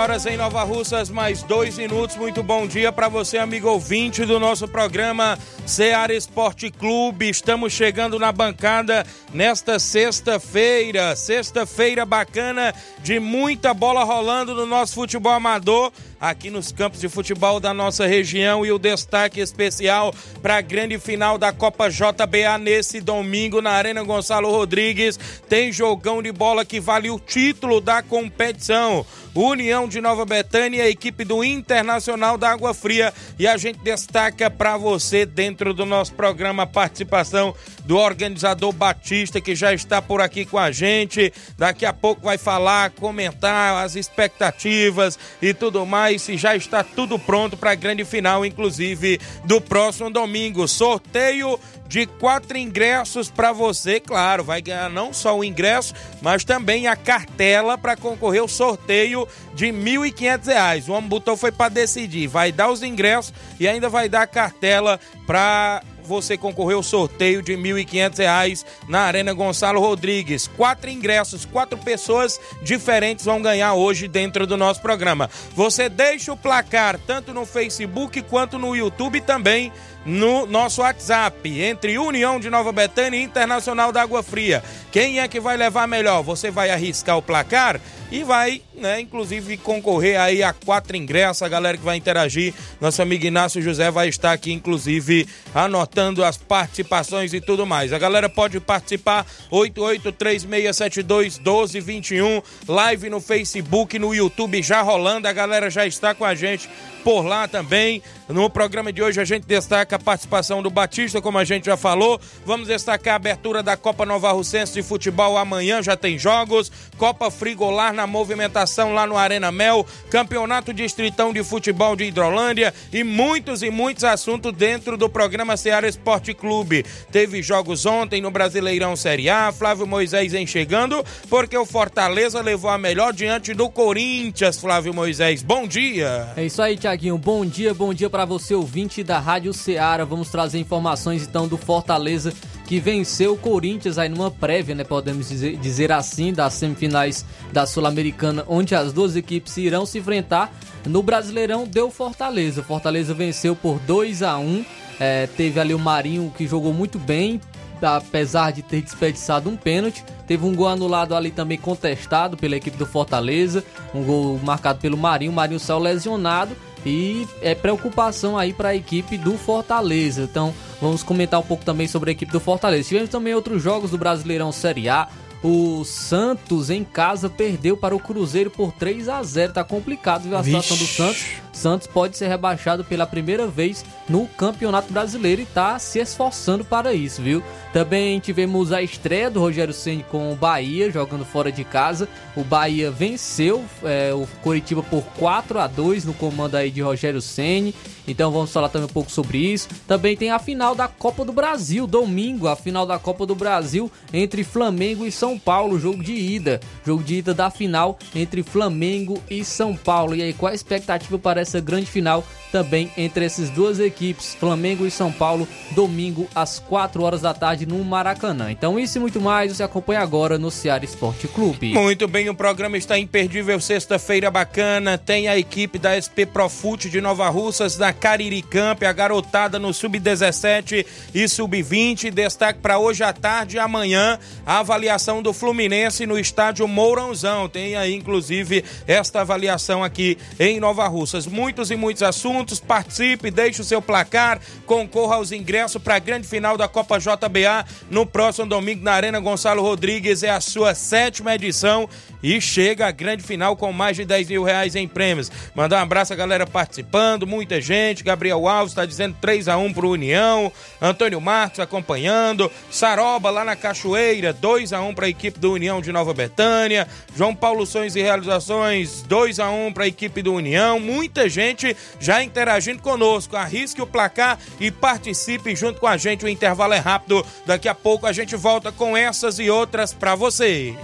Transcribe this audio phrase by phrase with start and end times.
[0.00, 2.16] Horas em Nova Russas, mais dois minutos.
[2.16, 7.28] Muito bom dia para você, amigo ouvinte do nosso programa Seara Esporte Clube.
[7.28, 11.14] Estamos chegando na bancada nesta sexta-feira.
[11.14, 17.58] Sexta-feira bacana de muita bola rolando no nosso futebol amador aqui nos campos de futebol
[17.58, 23.00] da nossa região e o destaque especial para a grande final da Copa JBA nesse
[23.00, 25.18] domingo na Arena Gonçalo Rodrigues.
[25.48, 29.06] Tem jogão de bola que vale o título da competição.
[29.34, 33.14] União de Nova Betânia, equipe do Internacional da Água Fria.
[33.38, 37.54] E a gente destaca para você, dentro do nosso programa, participação
[37.90, 41.32] do organizador Batista, que já está por aqui com a gente.
[41.58, 46.22] Daqui a pouco vai falar, comentar as expectativas e tudo mais.
[46.22, 50.68] Se já está tudo pronto para a grande final, inclusive do próximo domingo.
[50.68, 56.86] Sorteio de quatro ingressos para você, claro, vai ganhar não só o ingresso, mas também
[56.86, 59.26] a cartela para concorrer ao sorteio
[59.56, 60.88] de R$ 1.500.
[60.88, 64.26] O homem botou foi para decidir, vai dar os ingressos e ainda vai dar a
[64.28, 70.46] cartela para você concorrer ao sorteio de R$ 1.500 na Arena Gonçalo Rodrigues.
[70.46, 75.30] Quatro ingressos, quatro pessoas diferentes vão ganhar hoje dentro do nosso programa.
[75.54, 79.72] Você deixa o placar tanto no Facebook quanto no YouTube também
[80.04, 84.62] no nosso WhatsApp, entre União de Nova Betânia e Internacional da Água Fria.
[84.90, 86.22] Quem é que vai levar melhor?
[86.22, 87.80] Você vai arriscar o placar
[88.10, 91.42] e vai, né, inclusive concorrer aí a quatro ingressos.
[91.42, 96.36] A galera que vai interagir, nosso amigo Inácio José vai estar aqui, inclusive, anotando as
[96.36, 97.92] participações e tudo mais.
[97.92, 105.86] A galera pode participar, 8836721221, live no Facebook, no YouTube já rolando, a galera já
[105.86, 106.68] está com a gente
[107.02, 108.02] por lá também.
[108.28, 111.76] No programa de hoje a gente destaca a participação do Batista, como a gente já
[111.76, 112.20] falou.
[112.46, 116.70] Vamos destacar a abertura da Copa Nova Russense de Futebol amanhã, já tem jogos.
[116.96, 119.84] Copa Frigolar na movimentação lá no Arena Mel.
[120.10, 125.88] Campeonato Distritão de Futebol de Hidrolândia e muitos e muitos assuntos dentro do programa Seara
[125.88, 126.84] Esporte Clube.
[127.10, 129.50] Teve jogos ontem no Brasileirão Série A.
[129.50, 135.42] Flávio Moisés vem chegando porque o Fortaleza levou a melhor diante do Corinthians, Flávio Moisés.
[135.42, 136.32] Bom dia.
[136.36, 137.16] É isso aí, Tiaguinho.
[137.16, 140.04] Bom dia, bom dia para você, ouvinte da Rádio Ceará.
[140.04, 142.32] Vamos trazer informações então do Fortaleza
[142.66, 144.82] que venceu o Corinthians aí numa prévia, né?
[144.82, 150.52] Podemos dizer, dizer assim, das semifinais da Sul-Americana, onde as duas equipes irão se enfrentar.
[150.84, 152.60] No Brasileirão deu Fortaleza.
[152.60, 154.64] Fortaleza venceu por 2 a 1
[154.98, 157.40] é, Teve ali o Marinho que jogou muito bem,
[157.80, 160.04] apesar de ter desperdiçado um pênalti.
[160.26, 163.62] Teve um gol anulado ali também contestado pela equipe do Fortaleza.
[163.94, 165.30] Um gol marcado pelo Marinho.
[165.30, 170.22] O Marinho saiu lesionado e é preocupação aí para a equipe do Fortaleza.
[170.22, 172.88] Então vamos comentar um pouco também sobre a equipe do Fortaleza.
[172.88, 175.08] Tivemos também outros jogos do Brasileirão Série A.
[175.42, 179.54] O Santos em casa perdeu para o Cruzeiro por 3 a 0.
[179.54, 181.24] Tá complicado viu, a situação do Santos.
[181.60, 186.94] Santos pode ser rebaixado pela primeira vez no Campeonato Brasileiro e tá se esforçando para
[186.94, 187.42] isso, viu?
[187.72, 192.08] Também tivemos a estreia do Rogério Ceni com o Bahia jogando fora de casa.
[192.34, 197.20] O Bahia venceu é, o Coritiba por 4 a 2 no comando aí de Rogério
[197.20, 197.74] Ceni.
[198.08, 199.68] Então vamos falar também um pouco sobre isso.
[199.86, 203.90] Também tem a final da Copa do Brasil, domingo, a final da Copa do Brasil
[204.12, 206.58] entre Flamengo e São Paulo, jogo de ida.
[206.84, 210.16] Jogo de ida da final entre Flamengo e São Paulo.
[210.16, 214.90] E aí, qual a expectativa para grande final também entre essas duas equipes, Flamengo e
[214.90, 218.50] São Paulo, domingo às 4 horas da tarde no Maracanã.
[218.50, 221.72] Então isso e muito mais você acompanha agora no Ceará Esporte Clube.
[221.72, 227.00] Muito bem, o programa está imperdível, sexta-feira bacana, tem a equipe da SP Profute de
[227.00, 233.12] Nova Russas, da Cariri Camp, a garotada no Sub-17 e Sub-20, destaque para hoje à
[233.12, 239.84] tarde e amanhã, a avaliação do Fluminense no estádio Mourãozão, tem aí inclusive esta avaliação
[239.84, 241.26] aqui em Nova Russas.
[241.40, 246.28] Muitos e muitos assuntos, participe, deixe o seu placar, concorra aos ingressos para a grande
[246.28, 250.22] final da Copa JBA no próximo domingo na Arena Gonçalo Rodrigues.
[250.22, 251.88] É a sua sétima edição
[252.22, 255.32] e chega a grande final com mais de 10 mil reais em prêmios.
[255.54, 258.04] Mandar um abraço a galera participando, muita gente.
[258.04, 260.52] Gabriel Alves está dizendo 3 a 1 para o União.
[260.80, 262.50] Antônio Marcos acompanhando.
[262.70, 266.86] Saroba lá na Cachoeira, 2 a 1 para a equipe do União de Nova Betânia.
[267.16, 270.78] João Paulo Sonhos e Realizações, 2 a 1 para a equipe do União.
[270.78, 273.36] Muita gente já interagindo conosco.
[273.36, 276.24] Arrisque o placar e participe junto com a gente.
[276.24, 277.24] O intervalo é rápido.
[277.46, 280.74] Daqui a pouco a gente volta com essas e outras para você.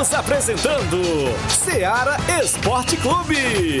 [0.00, 1.02] Estamos apresentando
[1.48, 3.80] Seara Esporte Clube.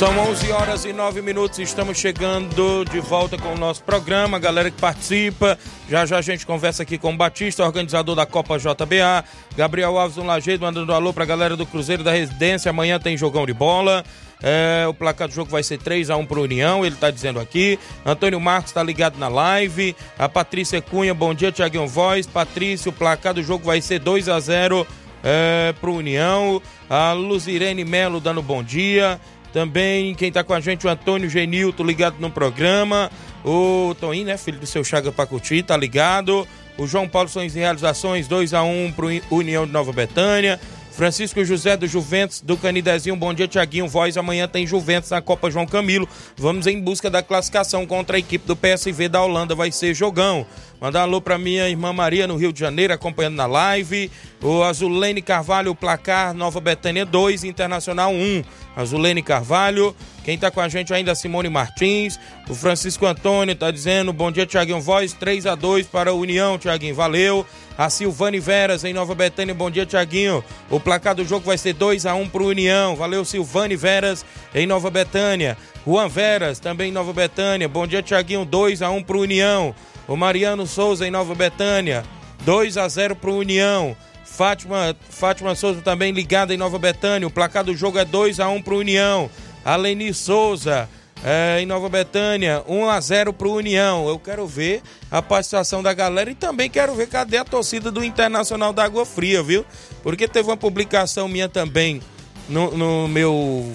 [0.00, 4.70] São 11 horas e 9 minutos, estamos chegando de volta com o nosso programa, galera
[4.70, 5.58] que participa.
[5.90, 9.22] Já já a gente conversa aqui com o Batista, organizador da Copa JBA.
[9.54, 12.70] Gabriel Alves do Lajeiro mandando um alô pra galera do Cruzeiro da Residência.
[12.70, 14.02] Amanhã tem jogão de bola.
[14.42, 17.38] É, o placar do jogo vai ser 3 a 1 pro União, ele tá dizendo
[17.38, 17.78] aqui.
[18.02, 19.94] Antônio Marcos tá ligado na live.
[20.18, 22.26] A Patrícia Cunha, bom dia, Tiaguinho Voz.
[22.26, 24.86] Patrícia, o placar do jogo vai ser 2 a 0
[25.22, 26.62] é, pro União.
[26.88, 29.20] A Luzirene Melo dando bom dia.
[29.52, 33.10] Também quem tá com a gente, o Antônio Genilto, ligado no programa.
[33.44, 36.46] O Toninho, né, filho do seu Chaga Pacuti, tá ligado.
[36.78, 40.60] O João Paulo Sonhos e Realizações, 2 a 1 pro União de Nova Betânia.
[40.90, 43.88] Francisco José do Juventus, do Canidezinho, bom dia, Tiaguinho.
[43.88, 46.06] Voz, amanhã tem Juventus na Copa João Camilo.
[46.36, 50.44] Vamos em busca da classificação contra a equipe do PSV da Holanda, vai ser jogão.
[50.80, 54.10] Mandar um alô pra minha irmã Maria no Rio de Janeiro, acompanhando na live.
[54.42, 58.42] O Azulene Carvalho, placar Nova Betânia 2, Internacional 1.
[58.74, 59.94] Azulene Carvalho.
[60.24, 62.18] Quem tá com a gente ainda, Simone Martins.
[62.48, 66.56] O Francisco Antônio tá dizendo, bom dia, Tiaguinho Voz, 3 a 2 para a União,
[66.56, 67.44] Tiaguinho, valeu.
[67.76, 70.42] A Silvane Veras em Nova Betânia, bom dia, Tiaguinho.
[70.70, 72.96] O placar do jogo vai ser 2 a 1 pro União.
[72.96, 75.56] Valeu, Silvane Veras em Nova Betânia.
[75.86, 77.68] Juan Veras também em Nova Betânia.
[77.68, 79.74] Bom dia, Tiaguinho, 2 a 1 pro União.
[80.10, 82.04] O Mariano Souza em Nova Betânia.
[82.44, 83.96] 2 a 0 pro União.
[84.24, 87.28] Fátima, Fátima Souza também ligada em Nova Betânia.
[87.28, 89.30] O placar do jogo é 2 a 1 pro União.
[89.64, 90.88] Aleni Souza
[91.22, 94.08] é, em Nova Betânia, 1 a 0 pro União.
[94.08, 98.02] Eu quero ver a participação da galera e também quero ver cadê a torcida do
[98.02, 99.64] Internacional da Água Fria, viu?
[100.02, 102.02] Porque teve uma publicação minha também
[102.48, 103.72] no, no meu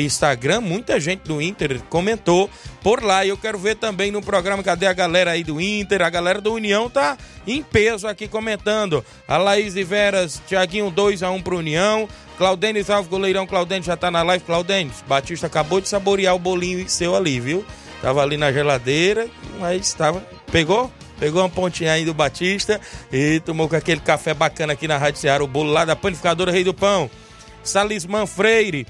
[0.00, 2.50] Instagram, muita gente do Inter comentou
[2.82, 3.24] por lá.
[3.24, 6.40] E eu quero ver também no programa cadê a galera aí do Inter, a galera
[6.40, 9.04] do União tá em peso aqui comentando.
[9.26, 12.08] A Laís e Veras, Tiaguinho 2 a 1 pro União.
[12.36, 14.44] Claudênis Alves, goleirão Claudênis já tá na live.
[14.44, 17.64] Claudênis, Batista acabou de saborear o bolinho seu ali, viu?
[18.02, 20.20] Tava ali na geladeira, mas estava.
[20.50, 20.92] Pegou?
[21.18, 22.80] Pegou uma pontinha aí do Batista
[23.12, 26.50] e tomou com aquele café bacana aqui na Rádio Ceará, o bolo lá da panificadora
[26.50, 27.08] Rei do Pão.
[27.62, 28.86] Salismã Freire,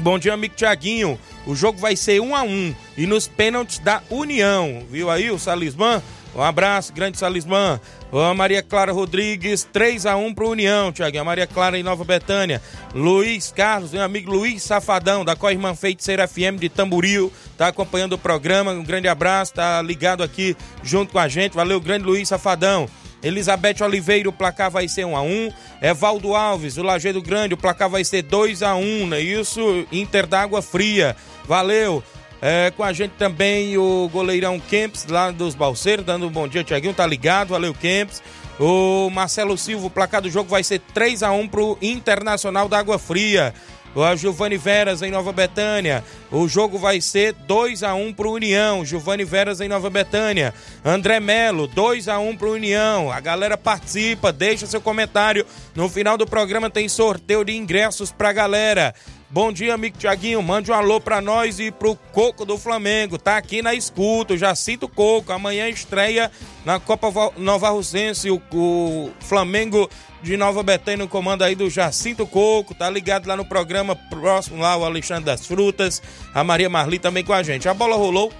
[0.00, 1.18] Bom dia, amigo Tiaguinho.
[1.44, 4.84] O jogo vai ser um a um e nos pênaltis da União.
[4.88, 6.00] Viu aí o Salismã?
[6.36, 7.80] Um abraço, grande Salismã.
[8.12, 11.24] A Maria Clara Rodrigues, 3 a 1 pro União, Tiaguinho.
[11.24, 12.62] Maria Clara em Nova Betânia.
[12.94, 18.18] Luiz Carlos, meu amigo Luiz Safadão, da Corrimã Feiticeira FM de Tamburil, tá acompanhando o
[18.18, 18.70] programa.
[18.70, 21.56] Um grande abraço, tá ligado aqui junto com a gente.
[21.56, 22.88] Valeu, grande Luiz Safadão.
[23.22, 27.56] Elizabeth Oliveira, o placar vai ser 1 a 1 Evaldo Alves, o Lajeado Grande, o
[27.56, 29.20] placar vai ser 2 a 1 né?
[29.20, 31.16] Isso, Inter da Água Fria.
[31.44, 32.02] Valeu.
[32.40, 36.62] É, com a gente também o goleirão Kempis, lá dos Balseiros, dando um bom dia,
[36.62, 37.48] Tiaguinho, tá ligado?
[37.48, 38.22] Valeu, Kempis.
[38.60, 42.78] O Marcelo Silva, o placar do jogo vai ser 3 a 1 pro Internacional da
[42.78, 43.54] Água Fria
[43.98, 46.04] o Giovanni Veras em Nova Betânia.
[46.30, 48.84] O jogo vai ser 2 a 1 pro União.
[48.84, 50.54] Giovanni Veras em Nova Betânia.
[50.84, 53.10] André Melo, 2 a 1 pro União.
[53.10, 55.44] A galera participa, deixa seu comentário.
[55.74, 58.94] No final do programa tem sorteio de ingressos pra galera.
[59.30, 60.42] Bom dia, amigo Tiaguinho.
[60.42, 63.18] Mande um alô pra nós e pro Coco do Flamengo.
[63.18, 65.30] Tá aqui na escuta, já cito Coco.
[65.30, 66.30] Amanhã estreia
[66.64, 68.30] na Copa Nova Russense.
[68.30, 69.90] O, o Flamengo
[70.22, 72.74] de Nova Betânia no comando aí do Jacinto Coco.
[72.74, 76.00] Tá ligado lá no programa próximo lá, o Alexandre das Frutas.
[76.32, 77.68] A Maria Marli também com a gente.
[77.68, 78.32] A bola rolou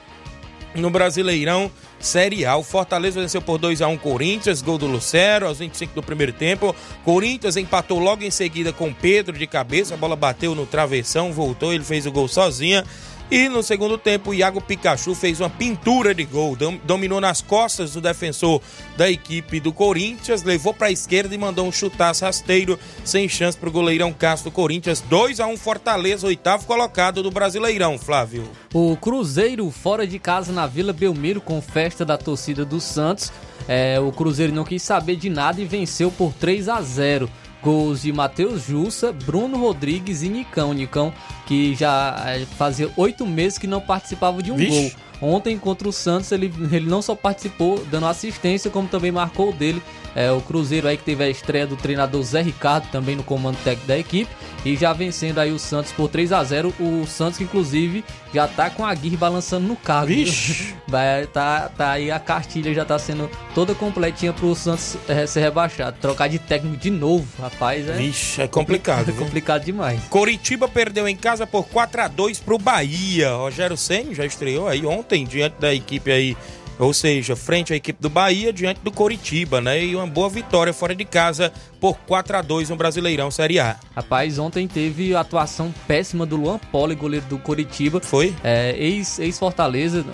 [0.75, 1.71] no Brasileirão.
[2.00, 2.57] Série A.
[2.57, 6.33] O Fortaleza venceu por 2 a 1 Corinthians, gol do Lucero aos 25 do primeiro
[6.33, 6.75] tempo.
[7.05, 11.73] Corinthians empatou logo em seguida com Pedro de cabeça, a bola bateu no travessão, voltou,
[11.73, 12.85] ele fez o gol sozinha.
[13.30, 17.92] E no segundo tempo, o Iago Pikachu fez uma pintura de gol, dominou nas costas
[17.92, 18.62] do defensor
[18.97, 23.58] da equipe do Corinthians, levou para a esquerda e mandou um chutaço rasteiro, sem chance
[23.58, 25.02] para o goleirão Castro Corinthians.
[25.02, 28.49] 2 a 1 Fortaleza, oitavo colocado do Brasileirão, Flávio.
[28.73, 33.30] O Cruzeiro fora de casa na Vila Belmiro com festa da torcida do Santos.
[33.68, 37.28] É, o Cruzeiro não quis saber de nada e venceu por 3 a 0.
[37.62, 40.73] Gols de Matheus Jussa, Bruno Rodrigues e Nicão.
[40.73, 41.12] Nicão
[41.47, 44.95] que já eh, fazia oito meses que não participava de um Vixe.
[45.21, 45.31] gol.
[45.31, 49.53] Ontem contra o Santos ele, ele não só participou dando assistência, como também marcou o
[49.53, 49.83] dele.
[50.15, 53.57] É, o Cruzeiro aí que teve a estreia do treinador Zé Ricardo também no comando
[53.62, 54.31] técnico da equipe
[54.65, 58.47] e já vencendo aí o Santos por 3 a 0 O Santos, que inclusive, já
[58.47, 60.07] tá com a Aguirre balançando no carro.
[60.07, 60.75] Vixe!
[60.88, 65.41] Vai, tá, tá aí a cartilha já tá sendo toda completinha pro Santos é, ser
[65.41, 65.97] rebaixado.
[66.00, 67.88] Trocar de técnico de novo, rapaz.
[67.88, 69.09] É, Vixe, é complicado.
[69.09, 70.00] É complicado demais.
[70.11, 73.33] Coritiba perdeu em casa por 4 a 2 pro Bahia.
[73.33, 76.37] Rogério Senna já estreou aí ontem diante da equipe aí
[76.78, 79.85] ou seja, frente à equipe do Bahia diante do Coritiba, né?
[79.85, 83.76] E uma boa vitória fora de casa por 4 a 2 no Brasileirão Série A.
[83.94, 88.00] Rapaz, ontem teve atuação péssima do Luan Poli, goleiro do Coritiba.
[88.00, 88.35] Foi?
[88.44, 90.06] É, Ex-Fortaleza, ex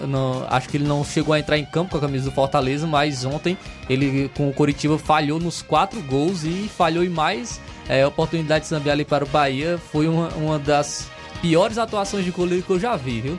[0.48, 3.24] acho que ele não chegou a entrar em campo com a camisa do Fortaleza, mas
[3.24, 8.62] ontem ele com o Coritiba falhou nos quatro gols e falhou em mais é, oportunidade
[8.62, 9.78] de sambiar ali para o Bahia.
[9.92, 11.08] Foi uma, uma das
[11.42, 13.38] piores atuações de goleiro que eu já vi, viu?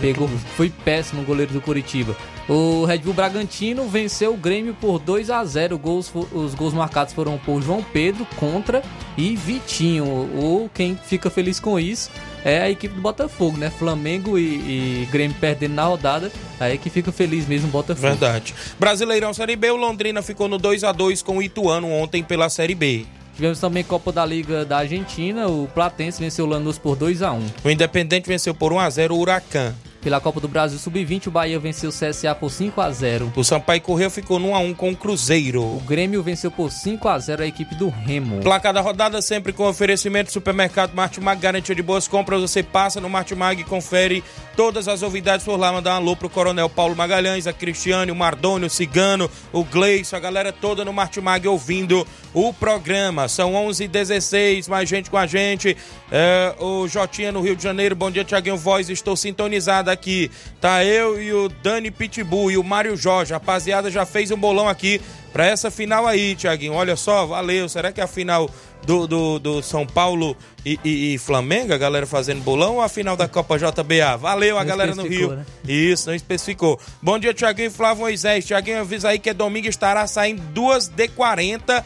[0.00, 2.16] Pegou, foi péssimo o goleiro do Curitiba.
[2.48, 5.76] O Red Bull Bragantino venceu o Grêmio por 2 a 0.
[5.78, 8.82] Gols, os gols marcados foram por João Pedro contra
[9.16, 10.04] e Vitinho.
[10.04, 12.10] O quem fica feliz com isso
[12.44, 13.68] é a equipe do Botafogo, né?
[13.68, 18.06] Flamengo e, e Grêmio perdendo na rodada, aí que fica feliz mesmo o Botafogo.
[18.06, 18.54] Verdade.
[18.78, 22.48] Brasileirão Série B, o Londrina ficou no 2 a 2 com o Ituano ontem pela
[22.48, 23.04] Série B.
[23.36, 27.32] Tivemos também Copa da Liga da Argentina, o Platense venceu o Lanús por 2 a
[27.32, 29.74] 1 O Independente venceu por 1 a 0 o Huracan.
[30.06, 33.32] Pela Copa do Brasil Sub-20, o Bahia venceu o CSA por 5 a 0.
[33.34, 35.60] O Sampaio Correio ficou no 1 a 1 com o Cruzeiro.
[35.60, 38.40] O Grêmio venceu por 5 a 0 a equipe do Remo.
[38.40, 42.40] Placa da rodada sempre com oferecimento supermercado Martimag, garantia de boas compras.
[42.40, 44.22] Você passa no Martimag e confere
[44.54, 45.72] todas as novidades por lá.
[45.72, 50.14] Mandar um alô pro Coronel Paulo Magalhães, a Cristiane, o Mardônio, o Cigano, o Gleice,
[50.14, 53.26] a galera toda no Martimag ouvindo o programa.
[53.26, 55.76] São 11h16, mais gente com a gente.
[56.12, 57.96] É, o Jotinha no Rio de Janeiro.
[57.96, 58.88] Bom dia, Tiaguinho Voz.
[58.88, 60.30] Estou sintonizado aqui.
[60.60, 63.32] Tá eu e o Dani Pitbull e o Mário Jorge.
[63.32, 65.00] Rapaziada já fez um bolão aqui
[65.32, 66.74] pra essa final aí, Tiaguinho.
[66.74, 67.68] Olha só, valeu.
[67.68, 68.48] Será que é a final
[68.84, 72.88] do, do, do São Paulo e, e, e, Flamengo, a galera fazendo bolão, ou a
[72.88, 74.16] final da Copa JBA?
[74.18, 75.32] Valeu a não galera no Rio.
[75.32, 75.46] Né?
[75.66, 76.78] Isso, não especificou.
[77.02, 78.46] Bom dia, Tiaguinho e Flávio Moisés.
[78.46, 81.82] Tiaguinho avisa aí que domingo estará saindo 2D40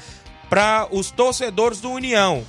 [0.49, 2.45] para os torcedores do União.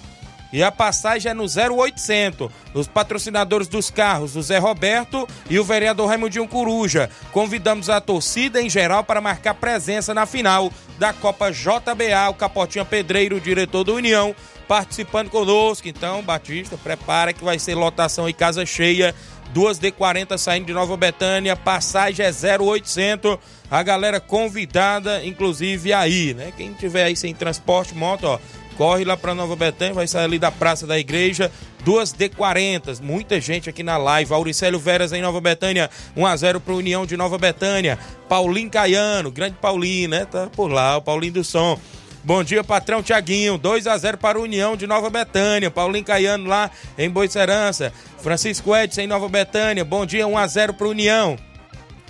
[0.52, 2.50] E a passagem é no 0800.
[2.74, 7.10] Os patrocinadores dos carros, o Zé Roberto e o vereador Raimundinho Coruja.
[7.32, 12.30] Convidamos a torcida em geral para marcar presença na final da Copa JBA.
[12.30, 14.36] O Capotinha Pedreiro, diretor do União,
[14.68, 15.88] participando conosco.
[15.88, 19.16] Então, Batista, prepara que vai ser lotação e casa cheia.
[19.54, 23.38] 2D40 saindo de Nova Betânia, passagem é 0800.
[23.70, 26.54] A galera convidada, inclusive aí, né?
[26.56, 28.40] Quem tiver aí sem transporte, moto, ó,
[28.78, 31.52] corre lá para Nova Betânia, vai sair ali da Praça da Igreja,
[31.86, 33.02] 2D40.
[33.02, 34.34] Muita gente aqui na live.
[34.34, 37.98] Auricélio Veras em Nova Betânia, 1x0 pro União de Nova Betânia.
[38.28, 40.26] Paulinho Caiano, grande Paulinho, né?
[40.26, 41.80] Tá por lá, o Paulinho do Som.
[42.24, 43.58] Bom dia, patrão Tiaguinho.
[43.58, 45.72] 2 a 0 para União de Nova Betânia.
[45.72, 47.92] Paulinho Caiano lá em Boicerança.
[48.20, 49.84] Francisco Edson em Nova Betânia.
[49.84, 51.36] Bom dia, 1 a 0 para União.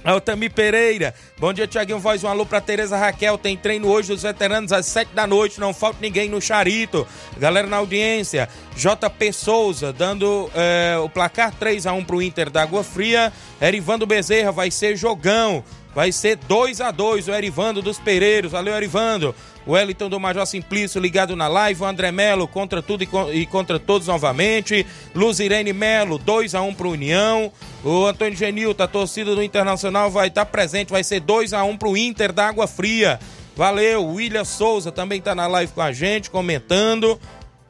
[0.03, 1.99] Altami Pereira, bom dia Tiaguinho.
[1.99, 5.59] Voz, um alô pra Tereza Raquel, tem treino hoje dos veteranos às 7 da noite,
[5.59, 11.85] não falta ninguém no Charito, galera na audiência, JP Souza dando é, o placar 3
[11.85, 13.31] a 1 pro Inter da Água Fria,
[13.61, 18.73] Erivando Bezerra vai ser jogão, vai ser 2 a 2 o Erivando dos Pereiros, valeu
[18.73, 23.45] Erivando, o Wellington do Major Simplício ligado na live, o André Melo contra tudo e
[23.45, 27.51] contra todos novamente, Luz Irene Melo, 2 a 1 pro União,
[27.83, 31.63] o Antônio Genilton, a torcida do Internacional vai estar tá presente, vai ser 2 a
[31.63, 33.19] 1 pro Inter da Água Fria.
[33.55, 37.19] Valeu, William Souza também está na live com a gente, comentando.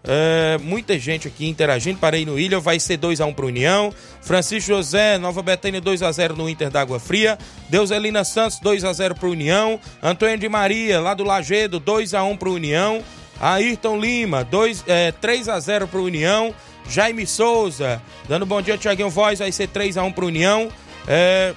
[0.03, 1.99] É, muita gente aqui interagindo.
[1.99, 3.93] Parei no Ilha, vai ser 2x1 um pro União.
[4.21, 7.37] Francisco José, Nova Betânia 2x0 no Inter da Água Fria.
[7.69, 9.79] Deuselina Santos 2x0 pro União.
[10.01, 13.03] Antônio de Maria, lá do Lagedo, 2x1 pro União.
[13.39, 16.53] Ayrton Lima, 2, é, 3x0 pro União.
[16.89, 20.69] Jaime Souza, dando bom dia, Tiaguinho Voz, vai ser 3x1 pro União.
[21.07, 21.53] É,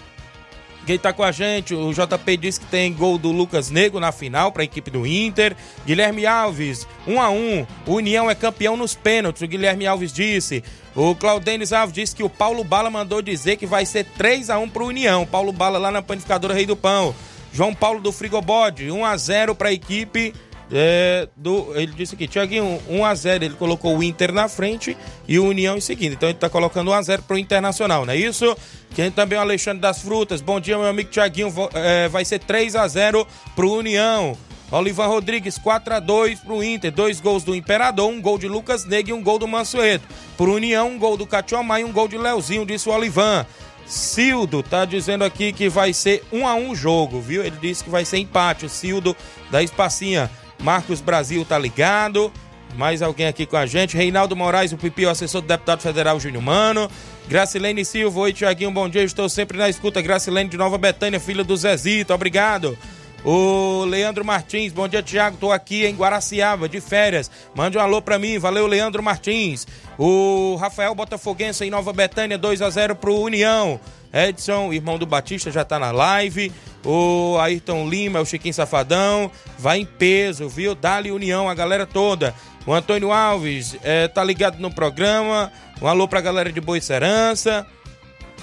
[0.85, 4.13] quem tá com a gente, o JP disse que tem gol do Lucas Negro na
[4.13, 5.57] final para a equipe do Inter.
[5.87, 10.63] Guilherme Alves, 1 a 1 O União é campeão nos pênaltis, o Guilherme Alves disse.
[10.95, 14.59] O Claudenis Alves disse que o Paulo Bala mandou dizer que vai ser 3 a
[14.59, 15.27] 1 pro União.
[15.27, 17.15] Paulo Bala lá na panificadora Rei do Pão.
[17.53, 20.35] João Paulo do Frigobode, 1 a 0 para a equipe
[20.73, 24.97] é, do, ele disse aqui, Tiaguinho, 1x0, ele colocou o Inter na frente
[25.29, 26.15] e o União em seguida.
[26.15, 28.57] Então ele está colocando 1x0 para o Internacional, não é isso?
[28.95, 30.41] Quem também é o Alexandre das Frutas.
[30.41, 31.53] Bom dia, meu amigo Tiaguinho.
[31.75, 34.37] É, vai ser 3x0 para o União.
[34.71, 36.93] Olivan Rodrigues, 4x2 para o Inter.
[36.93, 40.07] Dois gols do Imperador, um gol de Lucas Negri e um gol do Mansueto.
[40.37, 43.47] Para o União, um gol do Catiomar e um gol de Leozinho, disse o Olivan.
[43.87, 47.45] Cildo tá dizendo aqui que vai ser 1 a 1 o jogo, viu?
[47.45, 48.65] Ele disse que vai ser empate.
[48.65, 49.15] O Cildo
[49.51, 50.31] da Espacinha.
[50.65, 52.33] Marcos Brasil tá ligado.
[52.75, 53.97] Mais alguém aqui com a gente.
[53.97, 56.91] Reinaldo Moraes, o Pipi, o assessor do deputado federal Júnior Mano.
[57.29, 59.05] Gracilene Silva, oi Tiaguinho, bom dia.
[59.05, 60.01] Estou sempre na escuta.
[60.01, 62.77] Gracilene de Nova Betânia, filha do Zezito, obrigado.
[63.23, 65.37] O Leandro Martins, bom dia, Tiago.
[65.37, 67.31] Tô aqui em Guaraciaba, de férias.
[67.55, 69.67] Mande um alô pra mim, valeu, Leandro Martins.
[69.99, 73.79] O Rafael Botafoguense em Nova Betânia, 2 a 0 pro União.
[74.15, 76.53] Edson, irmão do Batista, já tá na live.
[76.85, 80.75] O Ayrton Lima, o Chiquinho Safadão, vai em peso, viu?
[80.75, 82.35] Dali União, a galera toda.
[82.67, 85.53] O Antônio Alves é, tá ligado no programa.
[85.83, 87.67] Um alô pra galera de Boa Serança.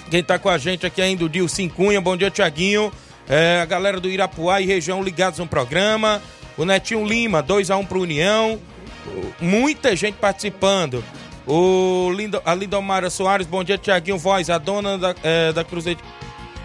[0.10, 2.02] Quem tá com a gente aqui ainda, o Dilcim Cunha.
[2.02, 2.92] Bom dia, Tiaguinho.
[3.30, 6.22] É, a galera do Irapuá e região ligados no programa.
[6.58, 8.60] O Netinho Lima, 2x1 um pro União.
[9.40, 11.04] Muita gente participando.
[11.48, 16.00] O Lindo, a Lindomara Soares, bom dia, Tiaguinho Voz, a dona da, é, da Cruzeiro.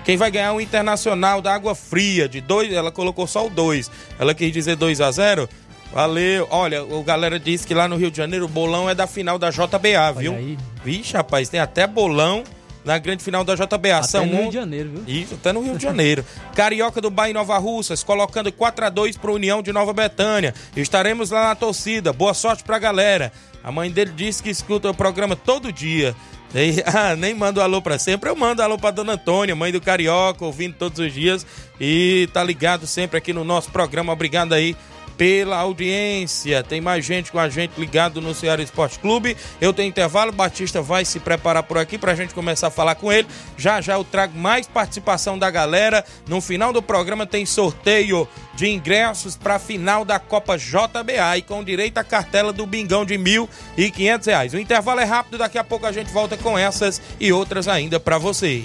[0.04, 3.90] Quem vai ganhar o Internacional da Água Fria, de dois, ela colocou só o 2.
[4.18, 5.48] Ela quis dizer 2 a 0
[5.92, 6.46] Valeu.
[6.50, 9.38] Olha, o galera disse que lá no Rio de Janeiro o bolão é da final
[9.38, 10.34] da JBA, viu?
[10.34, 10.58] Aí.
[10.84, 12.44] Vixe, rapaz, tem até bolão
[12.84, 13.96] na grande final da JBA.
[13.96, 15.04] Até São no Rio de Janeiro, viu?
[15.22, 16.24] Isso, até no Rio de Janeiro.
[16.54, 20.54] Carioca do Bahia Nova Russas, colocando 4 a 2 para União de Nova Betânia.
[20.76, 22.12] Estaremos lá na torcida.
[22.12, 23.32] Boa sorte pra galera.
[23.66, 26.14] A mãe dele disse que escuta o programa todo dia.
[26.54, 28.30] E, ah, nem mando alô pra sempre.
[28.30, 31.44] Eu mando alô pra Dona Antônia, mãe do Carioca, ouvindo todos os dias.
[31.80, 34.12] E tá ligado sempre aqui no nosso programa.
[34.12, 34.76] Obrigado aí
[35.16, 36.62] pela audiência.
[36.62, 39.36] Tem mais gente com a gente ligado no Ceará Esporte Clube.
[39.60, 42.94] Eu tenho intervalo, Batista vai se preparar por aqui para a gente começar a falar
[42.94, 43.26] com ele.
[43.56, 46.04] Já já eu trago mais participação da galera.
[46.28, 51.42] No final do programa tem sorteio de ingressos para a final da Copa JBA e
[51.42, 54.54] com direito à cartela do Bingão de mil e quinhentos reais.
[54.54, 58.00] O intervalo é rápido, daqui a pouco a gente volta com essas e outras ainda
[58.00, 58.64] para você.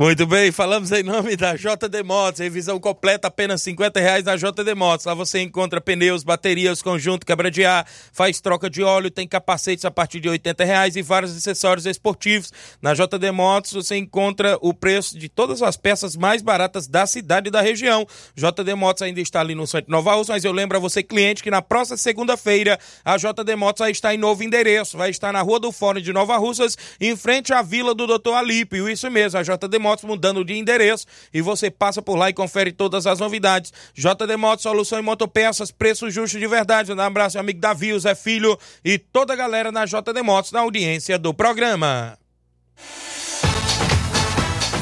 [0.00, 4.74] Muito bem, falamos em nome da JD Motos, revisão completa apenas 50 reais na JD
[4.74, 5.04] Motos.
[5.04, 9.84] Lá você encontra pneus, baterias, conjunto, quebra de ar, faz troca de óleo, tem capacetes
[9.84, 12.50] a partir de 80 reais e vários acessórios esportivos.
[12.80, 17.48] Na JD Motos você encontra o preço de todas as peças mais baratas da cidade
[17.48, 18.06] e da região.
[18.34, 21.42] JD Motos ainda está ali no centro Nova Rússia, mas eu lembro a você, cliente,
[21.42, 25.42] que na próxima segunda-feira a JD Motos vai estar em novo endereço, vai estar na
[25.42, 28.88] Rua do Fórum de Nova Russas, em frente à Vila do Doutor Alípio.
[28.88, 32.72] Isso mesmo, a JD Motos mudando de endereço e você passa por lá e confere
[32.72, 33.72] todas as novidades.
[33.94, 36.92] JD Motos, solução em motopeças, preço justo de verdade.
[36.92, 40.60] Um abraço, meu amigo Davi, Zé Filho e toda a galera na JD Motos na
[40.60, 42.18] audiência do programa.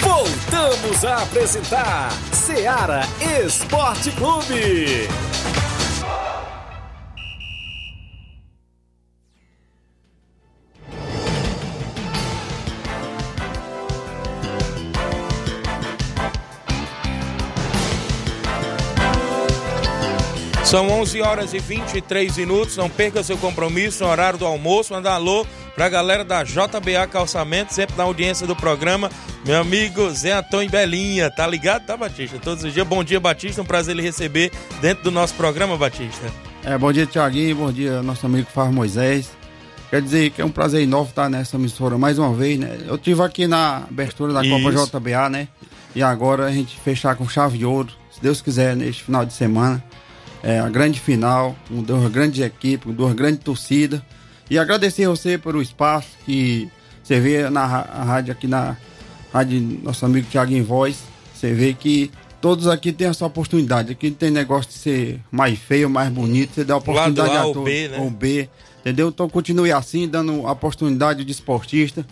[0.00, 3.02] Voltamos a apresentar Seara
[3.44, 5.08] Esporte Clube.
[20.68, 22.76] São 11 horas e 23 minutos.
[22.76, 24.92] Não perca seu compromisso no horário do almoço.
[24.92, 29.10] Manda alô pra galera da JBA Calçamento, sempre na audiência do programa.
[29.46, 32.38] Meu amigo Zé Antônio Belinha, tá ligado, tá, Batista?
[32.38, 32.86] Todos os dias.
[32.86, 33.62] Bom dia, Batista.
[33.62, 34.52] Um prazer lhe receber
[34.82, 36.30] dentro do nosso programa, Batista.
[36.62, 37.56] É, bom dia, Tiaguinho.
[37.56, 39.30] Bom dia, nosso amigo Fábio Moisés.
[39.88, 42.78] Quer dizer que é um prazer enorme estar nessa emissora mais uma vez, né?
[42.86, 44.86] Eu tive aqui na abertura da Copa Isso.
[44.86, 45.48] JBA, né?
[45.96, 49.32] E agora a gente fechar com chave de ouro, se Deus quiser, neste final de
[49.32, 49.82] semana.
[50.42, 54.00] É a grande final, com duas grandes equipes, com duas grandes torcidas.
[54.50, 56.68] E agradecer a você pelo espaço que
[57.02, 58.76] você vê na a rádio aqui na
[59.32, 60.98] rádio nosso amigo Tiaguinho Voz.
[61.34, 63.92] Você vê que todos aqui têm essa oportunidade.
[63.92, 66.54] Aqui não tem negócio de ser mais feio, mais bonito.
[66.54, 67.70] Você dá oportunidade A a ou todos.
[67.70, 67.98] B, né?
[67.98, 68.48] Ou B,
[68.80, 69.08] entendeu?
[69.08, 72.06] Então continue assim, dando a oportunidade de esportista.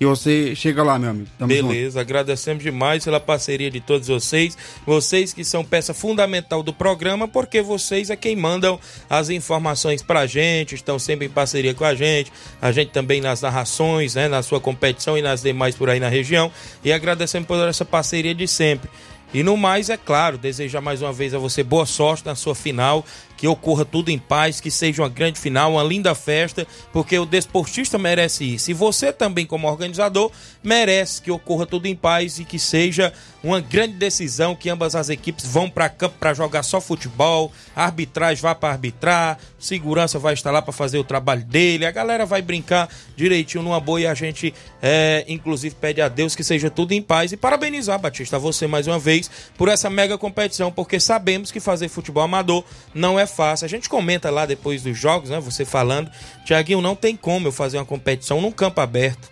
[0.00, 1.28] E você chega lá, meu amigo.
[1.38, 1.68] Tamo junto.
[1.68, 4.56] Beleza, agradecemos demais pela parceria de todos vocês.
[4.86, 10.26] Vocês que são peça fundamental do programa, porque vocês é quem mandam as informações pra
[10.26, 12.32] gente, estão sempre em parceria com a gente.
[12.62, 16.08] A gente também nas narrações, né, na sua competição e nas demais por aí na
[16.08, 16.50] região.
[16.82, 18.88] E agradecemos por essa parceria de sempre.
[19.32, 22.54] E no mais, é claro, desejar mais uma vez a você boa sorte na sua
[22.54, 23.04] final,
[23.40, 27.24] que ocorra tudo em paz, que seja uma grande final, uma linda festa, porque o
[27.24, 28.70] desportista merece isso.
[28.70, 30.30] E você também, como organizador,
[30.62, 35.08] merece que ocorra tudo em paz e que seja uma grande decisão, que ambas as
[35.08, 40.50] equipes vão para campo para jogar só futebol, arbitragem vai para arbitrar, segurança vai estar
[40.50, 44.12] lá para fazer o trabalho dele, a galera vai brincar direitinho numa boa e a
[44.12, 48.66] gente, é, inclusive, pede a Deus que seja tudo em paz e parabenizar, Batista, você
[48.66, 53.29] mais uma vez por essa mega competição, porque sabemos que fazer futebol amador não é
[53.30, 53.64] fácil.
[53.64, 55.40] A gente comenta lá depois dos jogos, né?
[55.40, 56.10] Você falando,
[56.44, 59.30] Tiaguinho, não tem como eu fazer uma competição num campo aberto.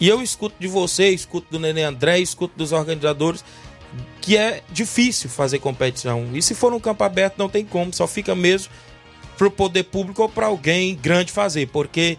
[0.00, 3.44] E eu escuto de você, escuto do Nenê André, escuto dos organizadores
[4.20, 6.30] que é difícil fazer competição.
[6.32, 8.72] E se for num campo aberto, não tem como, só fica mesmo
[9.36, 12.16] pro poder público ou para alguém grande fazer, porque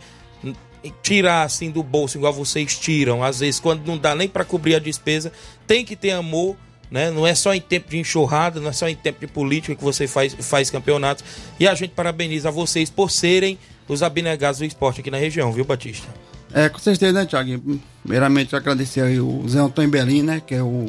[1.01, 4.75] tirar assim do bolso igual vocês tiram, às vezes quando não dá nem para cobrir
[4.75, 5.31] a despesa,
[5.65, 6.55] tem que ter amor,
[6.89, 7.11] né?
[7.11, 9.83] Não é só em tempo de enxurrada, não é só em tempo de política que
[9.83, 11.23] você faz, faz campeonatos.
[11.59, 15.65] E a gente parabeniza vocês por serem os abnegados do esporte aqui na região, viu,
[15.65, 16.07] Batista?
[16.53, 17.79] É, com certeza, né, Thiago?
[18.01, 20.87] Primeiramente, agradecer aí o Zé Antônio Belim, né, que é o,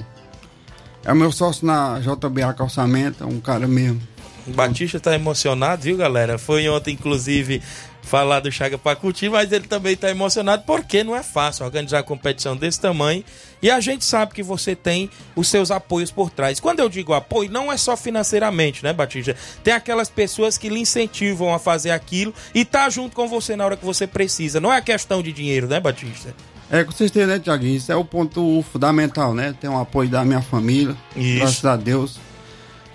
[1.04, 4.00] é o meu sócio na JBA Calçamento, é um cara mesmo.
[4.46, 6.38] O Batista tá emocionado, viu, galera?
[6.38, 7.61] Foi ontem, inclusive,
[8.06, 12.02] falar do Chaga Pacuti, mas ele também tá emocionado porque não é fácil organizar uma
[12.04, 13.24] competição desse tamanho
[13.61, 16.61] e a gente sabe que você tem os seus apoios por trás.
[16.61, 19.37] Quando eu digo apoio, não é só financeiramente, né, Batista?
[19.64, 23.64] Tem aquelas pessoas que lhe incentivam a fazer aquilo e tá junto com você na
[23.64, 24.61] hora que você precisa.
[24.61, 26.32] Não é questão de dinheiro, né, Batista?
[26.70, 27.64] É, com certeza, né, Thiago?
[27.64, 29.54] Isso é o ponto fundamental, né?
[29.61, 31.38] Tem o apoio da minha família, Isso.
[31.38, 32.18] graças a Deus.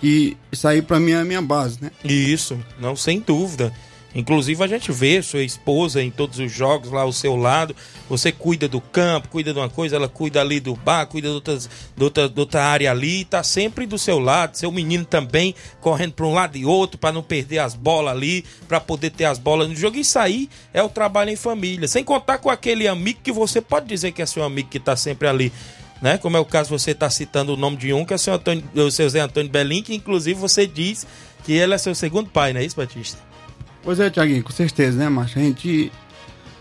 [0.02, 1.92] Isso aí pra mim é a minha base, né?
[2.04, 3.72] Isso, não, sem dúvida.
[4.14, 7.76] Inclusive a gente vê sua esposa em todos os jogos lá ao seu lado.
[8.10, 11.34] Você cuida do campo, cuida de uma coisa, ela cuida ali do bar, cuida de,
[11.34, 14.58] outras, de, outra, de outra área ali, tá sempre do seu lado.
[14.58, 18.44] Seu menino também correndo para um lado e outro para não perder as bolas ali,
[18.68, 19.98] para poder ter as bolas no jogo.
[19.98, 21.88] Isso aí é o trabalho em família.
[21.88, 24.96] Sem contar com aquele amigo que você pode dizer que é seu amigo que tá
[24.96, 25.54] sempre ali.
[26.02, 26.18] Né?
[26.18, 28.34] Como é o caso, você está citando o nome de um, que é o seu,
[28.34, 31.06] Antônio, o seu Zé Antônio Belim, que inclusive você diz
[31.44, 33.20] que ele é seu segundo pai, não é isso, Batista?
[33.84, 35.38] Pois é, Tiaguinho, com certeza, né, macho?
[35.38, 35.92] A gente.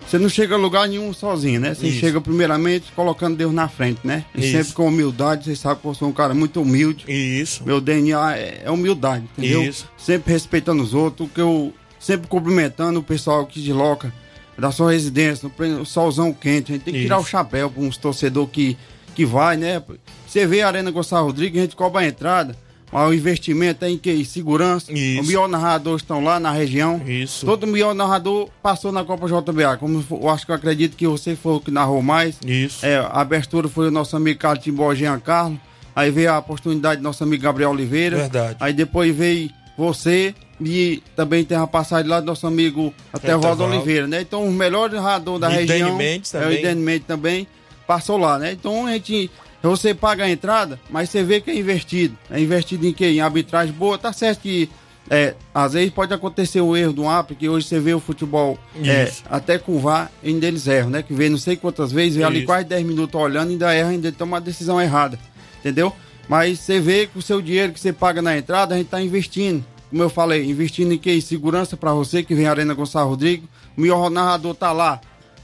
[0.06, 1.72] Você não chega a lugar nenhum sozinho, né?
[1.72, 2.00] Você Isso.
[2.00, 4.24] chega primeiramente colocando Deus na frente, né?
[4.34, 4.50] E Isso.
[4.50, 7.04] sempre com humildade, você sabe que eu sou um cara muito humilde.
[7.06, 7.62] Isso.
[7.64, 9.62] Meu DNA é é humildade, entendeu?
[9.62, 9.88] Isso.
[9.96, 14.12] Sempre respeitando os outros, que eu sempre cumprimentando o pessoal aqui de Loca,
[14.58, 16.72] da sua residência, no pleno solzão quente.
[16.72, 17.30] A gente tem que tirar o Isso.
[17.30, 18.76] chapéu para uns torcedor que,
[19.20, 19.82] que vai, né?
[20.26, 22.56] Você vê a Arena Gonçalo Rodrigues, a gente cobra a entrada.
[22.90, 24.24] Mas o investimento é em que?
[24.24, 24.90] Segurança.
[24.90, 25.22] Isso.
[25.22, 27.00] O melhor narrador estão lá na região.
[27.06, 27.44] Isso.
[27.44, 29.76] Todo melhor narrador passou na Copa JBA.
[29.76, 32.38] Como eu acho que eu acredito que você foi o que narrou mais.
[32.44, 32.84] Isso.
[32.84, 35.58] É, a abertura foi o nosso amigo Carlos Timbó Jean Carlos.
[35.94, 38.16] Aí veio a oportunidade do nosso amigo Gabriel Oliveira.
[38.16, 38.56] Verdade.
[38.58, 43.64] Aí depois veio você e também tem a passagem lá do nosso amigo Atevaldo.
[43.64, 44.22] Oliveira, né?
[44.22, 46.58] Então o melhor narrador da E região Mendes é o também.
[46.58, 47.46] Idene Mendes também
[47.90, 48.52] passou lá, né?
[48.52, 49.28] Então a gente
[49.60, 52.16] você paga a entrada, mas você vê que é investido.
[52.30, 53.06] É investido em quê?
[53.06, 53.98] Em arbitragem boa.
[53.98, 54.70] Tá certo que
[55.10, 58.56] é, às vezes pode acontecer o erro do um porque hoje você vê o futebol
[58.84, 61.02] é, até com o VAR, ainda eles erram, né?
[61.02, 62.46] Que vê não sei quantas vezes, vê ali Isso.
[62.46, 65.18] quase 10 minutos olhando, ainda erra, ainda toma uma decisão errada.
[65.58, 65.92] Entendeu?
[66.28, 69.02] Mas você vê que o seu dinheiro que você paga na entrada, a gente tá
[69.02, 69.64] investindo.
[69.90, 71.10] Como eu falei, investindo em que?
[71.10, 73.48] Em segurança para você que vem Arena Gonçalo Rodrigo.
[73.76, 75.00] O melhor narrador tá lá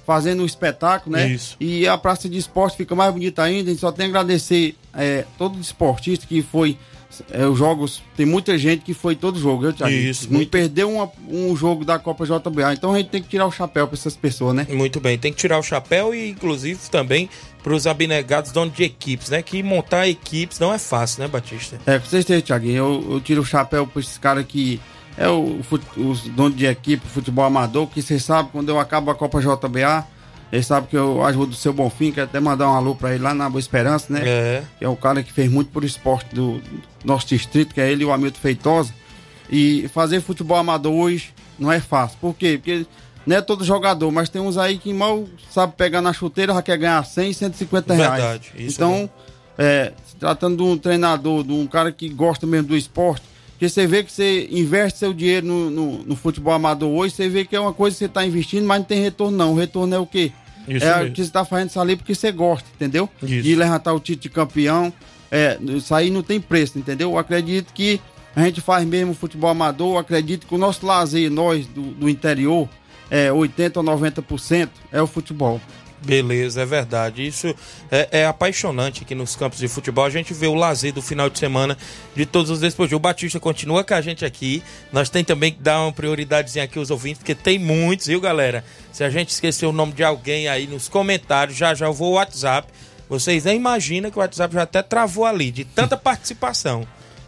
[0.06, 1.28] fazendo um espetáculo, né?
[1.28, 1.56] Isso.
[1.58, 3.68] E a praça de esporte fica mais bonita ainda.
[3.70, 6.78] A gente só tem a agradecer é, todo esportista que foi.
[7.32, 9.90] é, os jogos, tem muita gente que foi todo jogo, Thiago?
[9.92, 10.50] Isso, Não muito.
[10.50, 12.74] perdeu uma- um jogo da Copa JBA.
[12.74, 14.66] Então a gente tem que tirar o chapéu para essas pessoas, né?
[14.70, 17.30] Muito bem, tem que tirar o chapéu e, inclusive, também
[17.62, 19.40] para os abnegados donos de equipes, né?
[19.40, 21.80] Que montar equipes não é fácil, né, Batista?
[21.86, 22.76] É, com certeza, Thiaguinho.
[22.76, 24.78] Eu, eu tiro o chapéu para esses caras que
[25.16, 25.60] é o,
[25.96, 30.06] os donos de equipe, futebol amador, que você sabe, quando eu acabo a Copa JBA,
[30.52, 33.22] ele sabe que eu ajudo o seu Bonfim, quero até mandar um alô para ele
[33.22, 34.20] lá na Boa Esperança, né?
[34.24, 34.62] É.
[34.78, 37.90] que é o cara que fez muito por esporte do, do nosso distrito, que é
[37.90, 38.94] ele e o Hamilton Feitosa.
[39.50, 42.18] E fazer futebol amador hoje não é fácil.
[42.20, 42.58] Por quê?
[42.62, 42.86] Porque
[43.26, 46.62] não é todo jogador, mas tem uns aí que mal sabe pegar na chuteira, já
[46.62, 48.22] quer ganhar 100, 150 reais.
[48.22, 49.10] Verdade, isso então,
[49.58, 53.22] é, se tratando de um treinador, de um cara que gosta mesmo do esporte,
[53.56, 57.26] porque você vê que você investe seu dinheiro no, no, no futebol amador hoje, você
[57.26, 59.54] vê que é uma coisa que você está investindo, mas não tem retorno não.
[59.54, 60.30] O retorno é o quê?
[60.68, 61.14] Isso é mesmo.
[61.14, 63.08] que você tá fazendo isso ali porque você gosta, entendeu?
[63.22, 63.42] Isso.
[63.42, 64.92] De levantar o título de campeão.
[65.30, 67.12] É, isso aí não tem preço, entendeu?
[67.12, 67.98] Eu acredito que
[68.34, 72.10] a gente faz mesmo futebol amador, eu acredito que o nosso lazer, nós do, do
[72.10, 72.68] interior,
[73.10, 75.58] é 80% ou 90% é o futebol.
[76.04, 77.26] Beleza, é verdade.
[77.26, 77.54] Isso
[77.90, 80.04] é, é apaixonante aqui nos campos de futebol.
[80.04, 81.76] A gente vê o lazer do final de semana
[82.14, 82.98] de todos os desportivos.
[82.98, 84.62] O Batista continua com a gente aqui.
[84.92, 88.64] Nós tem também que dar uma prioridadezinha aqui aos ouvintes, porque tem muitos, viu, galera?
[88.92, 92.08] Se a gente esquecer o nome de alguém aí nos comentários, já já eu vou
[92.08, 92.68] ao WhatsApp.
[93.08, 96.86] Vocês nem imaginam que o WhatsApp já até travou ali, de tanta participação.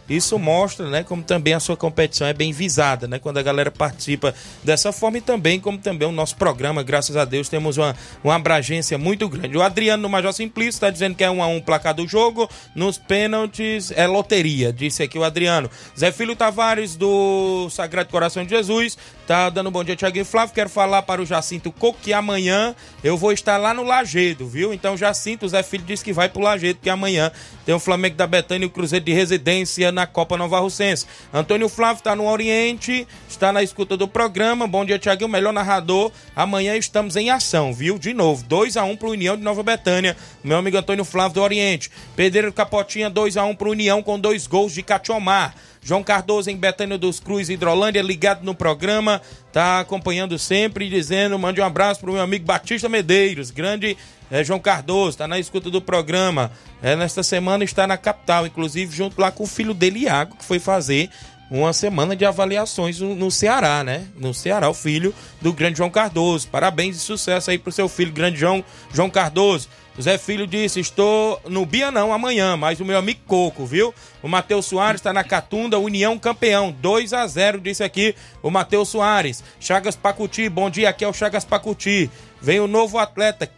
[0.09, 3.69] Isso mostra, né, como também a sua competição é bem visada, né, quando a galera
[3.69, 7.95] participa dessa forma e também como também o nosso programa, graças a Deus, temos uma,
[8.23, 9.57] uma abrangência muito grande.
[9.57, 12.49] O Adriano no Major Simplício está dizendo que é um a um placar do jogo,
[12.75, 15.69] nos pênaltis é loteria, disse aqui o Adriano.
[15.97, 18.97] Zé Filho Tavares do Sagrado Coração de Jesus
[19.29, 20.55] tá dando um bom dia, Thiago e Flávio.
[20.55, 24.73] Quero falar para o Jacinto Coco que amanhã eu vou estar lá no Lagedo, viu?
[24.73, 27.31] Então, Jacinto, o Zé Filho disse que vai pro Lagedo, porque amanhã
[27.63, 31.05] tem o Flamengo da Betânia e o Cruzeiro de Residência na Copa Nova Russense.
[31.33, 34.67] Antônio Flávio está no Oriente, está na escuta do programa.
[34.67, 36.11] Bom dia, Thiaguinho, melhor narrador.
[36.35, 37.97] Amanhã estamos em ação, viu?
[37.97, 40.15] De novo, 2 a 1 pro União de Nova Betânia.
[40.43, 41.91] Meu amigo Antônio Flávio do Oriente.
[42.15, 45.55] Pedreiro Capotinha, 2 a 1 pro União com dois gols de Catiomar.
[45.81, 51.61] João Cardoso em Betânia dos Cruz, Hidrolândia, ligado no programa, tá acompanhando sempre dizendo, mande
[51.61, 53.97] um abraço pro meu amigo Batista Medeiros, grande
[54.31, 56.51] eh, João Cardoso, tá na escuta do programa.
[56.81, 60.45] É, nesta semana está na capital, inclusive junto lá com o filho dele, Iago, que
[60.45, 61.09] foi fazer
[61.49, 64.05] uma semana de avaliações no, Ceará, né?
[64.15, 66.47] No Ceará, o filho do grande João Cardoso.
[66.47, 68.63] Parabéns e sucesso aí pro seu filho, grande João,
[68.93, 69.67] João Cardoso.
[69.99, 73.93] Zé Filho disse: Estou no Bia não amanhã, mas o meu amigo Coco, viu?
[74.23, 78.89] O Matheus Soares está na Catunda, União campeão, 2 a 0 disse aqui o Matheus
[78.89, 79.43] Soares.
[79.59, 82.09] Chagas Pacuti, bom dia, aqui é o Chagas Pacuti.
[82.41, 83.49] Vem o novo atleta,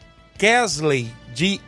[0.41, 1.61] Kesley, de.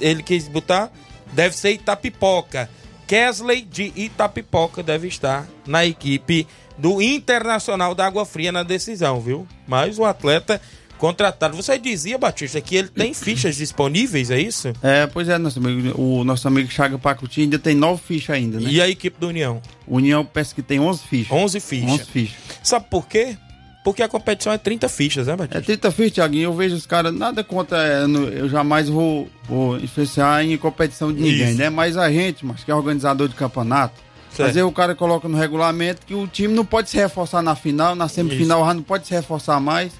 [0.00, 0.90] Ele quis botar?
[1.34, 2.70] Deve ser Itapipoca.
[3.06, 6.46] Kesley de Itapipoca deve estar na equipe
[6.78, 9.46] do Internacional da Água Fria na decisão, viu?
[9.68, 10.58] Mas o atleta
[10.96, 11.54] contratado.
[11.54, 14.72] Você dizia, Batista, que ele tem fichas disponíveis, é isso?
[14.82, 18.58] É, pois é, nosso amigo, o nosso amigo Chaga Pacuti ainda tem nove fichas ainda,
[18.58, 18.70] né?
[18.70, 19.60] E a equipe do União?
[19.86, 21.32] União parece que tem onze fichas.
[21.36, 21.90] Onze fichas.
[21.90, 22.36] Onze fichas.
[22.62, 23.36] Sabe por quê?
[23.82, 25.58] Porque a competição é 30 fichas, né, Batista?
[25.58, 26.44] É 30 fichas, Thiaguinho.
[26.44, 27.78] Eu vejo os caras, nada contra.
[27.78, 28.04] é,
[28.38, 31.58] Eu jamais vou, vou influenciar em competição de ninguém, Isso.
[31.58, 31.70] né?
[31.70, 33.94] Mas a gente, mas que é organizador de campeonato,
[34.30, 34.48] Certo.
[34.48, 37.54] às vezes o cara coloca no regulamento que o time não pode se reforçar na
[37.56, 39.92] final, na semifinal já não pode se reforçar mais.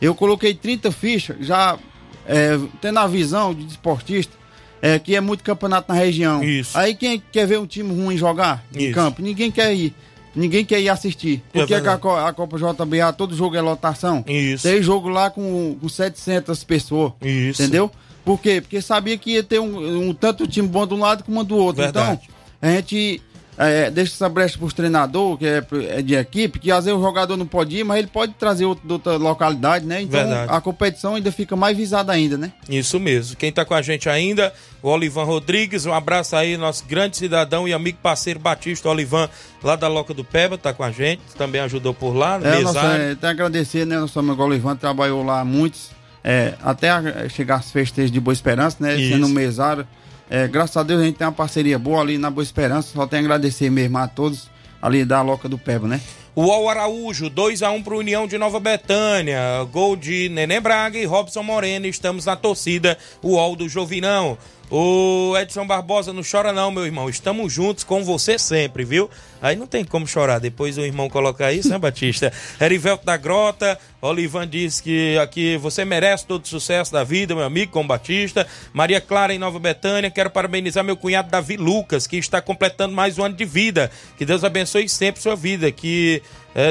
[0.00, 1.78] Eu coloquei 30 fichas, já
[2.26, 4.34] é, tendo a visão de esportista,
[4.80, 6.42] é, que é muito campeonato na região.
[6.42, 6.76] Isso.
[6.76, 8.94] Aí quem quer ver um time ruim jogar Isso.
[8.94, 9.20] campo?
[9.20, 9.94] Ninguém quer ir.
[10.34, 11.42] Ninguém quer ir assistir.
[11.52, 11.94] É Porque que a,
[12.28, 14.24] a Copa JBA, todo jogo é lotação.
[14.26, 14.68] Isso.
[14.68, 17.12] Tem jogo lá com, com 700 pessoas.
[17.20, 17.62] Isso.
[17.62, 17.90] Entendeu?
[18.24, 18.60] Por quê?
[18.60, 21.56] Porque sabia que ia ter um, um tanto time bom de um lado como do
[21.56, 21.82] outro.
[21.82, 22.20] Verdade.
[22.58, 23.22] Então, a gente
[23.62, 25.62] é, deixa essa brecha pros treinadores, que é,
[25.98, 28.64] é de equipe, que às vezes o jogador não pode ir, mas ele pode trazer
[28.64, 30.00] outro, de outra localidade, né?
[30.00, 30.50] Então Verdade.
[30.52, 32.52] a competição ainda fica mais visada ainda, né?
[32.68, 33.36] Isso mesmo.
[33.36, 35.84] Quem tá com a gente ainda, o Olivan Rodrigues.
[35.84, 39.28] Um abraço aí, nosso grande cidadão e amigo parceiro Batista Olivan,
[39.62, 41.20] lá da Loca do Peba, tá com a gente.
[41.36, 43.98] Também ajudou por lá, É, nossa, é, tem agradecer, né?
[43.98, 45.90] Nosso amigo Olivan trabalhou lá muitos,
[46.24, 48.96] é, até a- chegar às festejos de Boa Esperança, né?
[48.96, 49.12] Isso.
[49.12, 49.86] Sendo um mesário.
[50.30, 52.92] É, graças a Deus a gente tem uma parceria boa ali na Boa Esperança.
[52.94, 54.48] Só tem a agradecer mesmo a todos
[54.80, 56.00] ali da Loca do Peba, né?
[56.36, 59.40] O Al Araújo, 2x1 pro União de Nova Betânia.
[59.72, 61.86] Gol de Nenê Braga e Robson Moreno.
[61.86, 62.96] Estamos na torcida.
[63.20, 64.38] O Al do Jovinão.
[64.70, 67.08] O Edson Barbosa, não chora não, meu irmão.
[67.08, 69.10] Estamos juntos com você sempre, viu?
[69.42, 70.38] Aí não tem como chorar.
[70.38, 72.32] Depois o irmão colocar isso, né, Batista?
[72.60, 73.76] Erivelto da Grota.
[74.00, 78.46] Olivan diz que aqui você merece todo o sucesso da vida, meu amigo, com Batista.
[78.72, 80.08] Maria Clara em Nova Betânia.
[80.08, 83.90] Quero parabenizar meu cunhado Davi Lucas, que está completando mais um ano de vida.
[84.16, 85.72] Que Deus abençoe sempre sua vida.
[85.72, 86.22] Que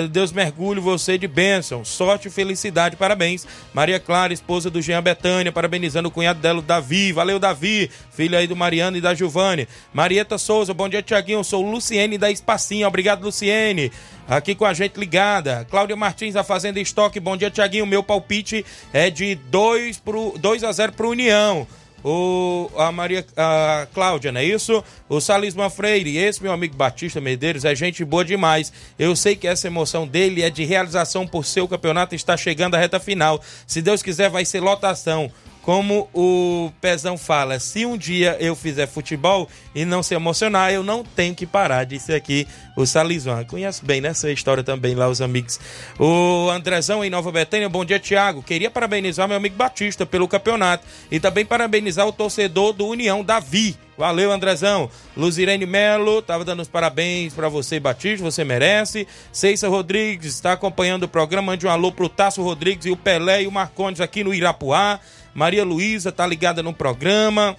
[0.10, 3.48] Deus mergulhe você de bênção, sorte e felicidade, parabéns.
[3.74, 7.12] Maria Clara, esposa do Jean Betânia, parabenizando o cunhado dela, o Davi.
[7.12, 9.68] Valeu, Davi, filho aí do Mariano e da Giovanni.
[9.94, 11.44] Marieta Souza, bom dia, Tiaguinho.
[11.44, 13.92] Sou Luciene da Espacinha, obrigado, Luciene.
[14.28, 15.66] Aqui com a gente ligada.
[15.70, 17.86] Cláudia Martins, da Fazenda Estoque, bom dia, Tiaguinho.
[17.86, 21.66] Meu palpite é de 2, pro, 2 a 0 pro União
[22.04, 24.84] o, a Maria a Cláudia, não é isso?
[25.08, 28.72] O Salisman Freire, esse meu amigo Batista Medeiros é gente boa demais.
[28.98, 32.78] Eu sei que essa emoção dele é de realização por seu campeonato está chegando à
[32.78, 33.42] reta final.
[33.68, 35.32] Se Deus quiser, vai ser lotação.
[35.70, 40.82] Como o Pezão fala, se um dia eu fizer futebol e não se emocionar, eu
[40.82, 43.46] não tenho que parar, disse aqui o Salizwan.
[43.46, 45.60] Conhece bem nessa história também lá, os amigos.
[46.00, 48.42] O Andrezão em Nova Betânia, bom dia, Tiago.
[48.42, 53.78] Queria parabenizar meu amigo Batista pelo campeonato e também parabenizar o torcedor do União, Davi.
[53.96, 54.90] Valeu, Andrezão.
[55.16, 59.06] Luzirene Melo, tava dando os parabéns para você, Batista, você merece.
[59.32, 61.52] Ceissa Rodrigues está acompanhando o programa.
[61.52, 65.02] Mande um alô pro Tasso Rodrigues e o Pelé e o Marcondes aqui no Irapuá.
[65.40, 67.56] Maria Luísa tá ligada no programa,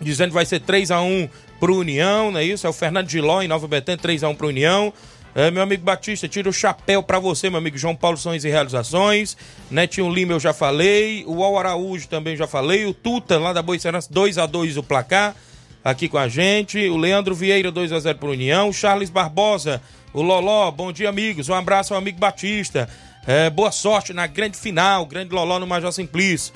[0.00, 1.28] dizendo que vai ser 3 a 1
[1.60, 2.66] pro União, não é isso?
[2.66, 4.92] É o Fernando Giló em Nova Betânia, 3 a 1 pro União.
[5.32, 8.48] É, meu amigo Batista, tira o chapéu pra você, meu amigo João Paulo Sões e
[8.48, 9.36] Realizações.
[9.70, 11.24] Netinho Lima eu já falei.
[11.28, 12.84] O Al Araújo também já falei.
[12.84, 15.36] O Tuta lá da Boa Serança, 2 a 2 o placar.
[15.84, 16.88] Aqui com a gente.
[16.88, 18.72] O Leandro Vieira, 2 a 0 pro União.
[18.72, 19.80] Charles Barbosa,
[20.12, 21.48] o Loló, bom dia, amigos.
[21.48, 22.88] Um abraço ao amigo Batista.
[23.24, 25.06] É, boa sorte na grande final.
[25.06, 26.52] Grande Loló no Major Simplício.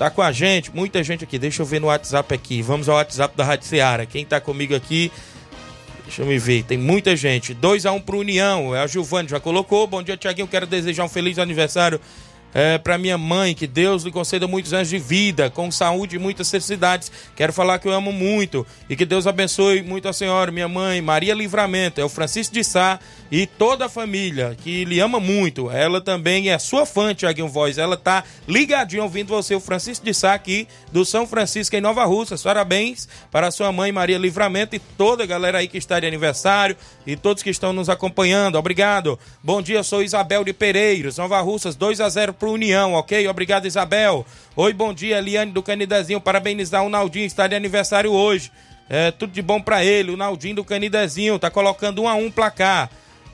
[0.00, 1.38] Tá com a gente, muita gente aqui.
[1.38, 2.62] Deixa eu ver no WhatsApp aqui.
[2.62, 4.06] Vamos ao WhatsApp da Rádio Seara.
[4.06, 5.12] Quem tá comigo aqui?
[6.04, 6.62] Deixa eu me ver.
[6.62, 7.52] Tem muita gente.
[7.52, 8.74] 2 a 1 pro União.
[8.74, 9.86] É a Giovanni já colocou.
[9.86, 10.48] Bom dia, Tiaguinho.
[10.48, 12.00] Quero desejar um feliz aniversário
[12.54, 16.18] é, para minha mãe, que Deus lhe conceda muitos anos de vida, com saúde e
[16.18, 17.12] muitas felicidades.
[17.36, 21.02] Quero falar que eu amo muito e que Deus abençoe muito a senhora, minha mãe,
[21.02, 22.98] Maria Livramento, é o Francisco de Sá
[23.30, 25.70] e toda a família que lhe ama muito.
[25.70, 27.78] Ela também é sua fã, Tiaguinho Voz.
[27.78, 32.04] Ela tá ligadinho ouvindo você, o Francisco de Sá aqui do São Francisco em Nova
[32.04, 32.42] Russas.
[32.42, 36.76] Parabéns para sua mãe, Maria Livramento, e toda a galera aí que está de aniversário
[37.06, 38.56] e todos que estão nos acompanhando.
[38.56, 39.18] Obrigado.
[39.42, 43.28] Bom dia, sou Isabel de Pereiros, Nova Russas, 2 a 0 pro União, ok?
[43.28, 44.26] Obrigado, Isabel.
[44.56, 46.20] Oi, bom dia, Eliane do Canidezinho.
[46.20, 48.50] Parabenizar o Naldinho, está de aniversário hoje.
[48.88, 50.10] É, tudo de bom para ele.
[50.10, 52.90] O Naldinho do Canidezinho tá colocando um a um placar.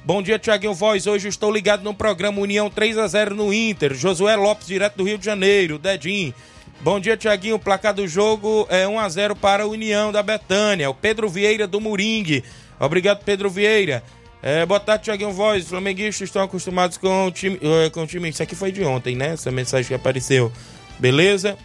[0.07, 1.05] Bom dia, Tiaguinho Voz.
[1.09, 3.93] Hoje estou ligado no programa União 3 a 0 no Inter.
[3.93, 5.81] Josué Lopes, direto do Rio de Janeiro.
[5.81, 6.33] Dedim.
[6.81, 7.59] Bom dia, Tiaguinho.
[7.59, 10.89] Placar do jogo é 1 a 0 para a União da Betânia.
[10.89, 12.45] O Pedro Vieira do Moringue.
[12.79, 14.01] Obrigado, Pedro Vieira.
[14.41, 15.65] É, boa tarde, Tiaguinho Voz.
[15.65, 17.59] Os flamenguistas estão acostumados com o time.
[17.61, 18.29] eh, Com o time.
[18.29, 19.31] Isso aqui foi de ontem, né?
[19.33, 20.53] Essa mensagem que apareceu.
[21.01, 21.59] Beleza?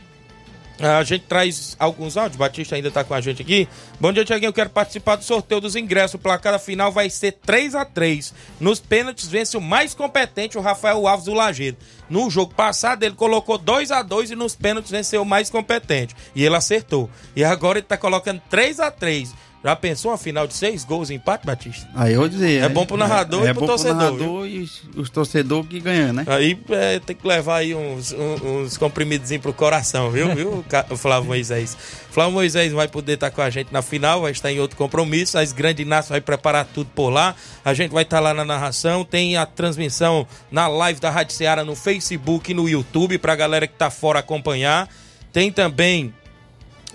[0.80, 3.68] A gente traz alguns áudios, Batista ainda está com a gente aqui.
[4.00, 4.50] Bom dia, Tiaguinho.
[4.50, 6.16] Eu quero participar do sorteio dos ingressos.
[6.16, 10.62] O placar final vai ser 3 a 3 Nos pênaltis vence o mais competente, o
[10.62, 11.78] Rafael Alves do Lagedo.
[12.10, 16.16] No jogo passado, ele colocou 2 a 2 e nos pênaltis venceu o mais competente.
[16.36, 17.10] E ele acertou.
[17.36, 19.34] E agora ele está colocando 3 a 3
[19.64, 21.88] já pensou uma final de seis gols em empate, Batista?
[21.94, 22.62] Aí eu dizer.
[22.62, 23.96] É, é bom pro narrador é, e é pro torcedor.
[23.96, 26.26] Pro narrador e os, os torcedores que ganham, né?
[26.28, 30.98] Aí é, tem que levar aí uns, uns, uns comprimidos pro coração, viu, viu, o
[30.98, 31.78] Flávio Moisés?
[32.10, 35.38] Flávio Moisés vai poder estar com a gente na final, vai estar em outro compromisso.
[35.38, 37.36] As Grande Inácio vai preparar tudo por lá.
[37.64, 39.06] A gente vai estar lá na narração.
[39.06, 43.68] Tem a transmissão na live da Rádio Ceará no Facebook e no YouTube pra galera
[43.68, 44.90] que tá fora acompanhar.
[45.32, 46.14] Tem também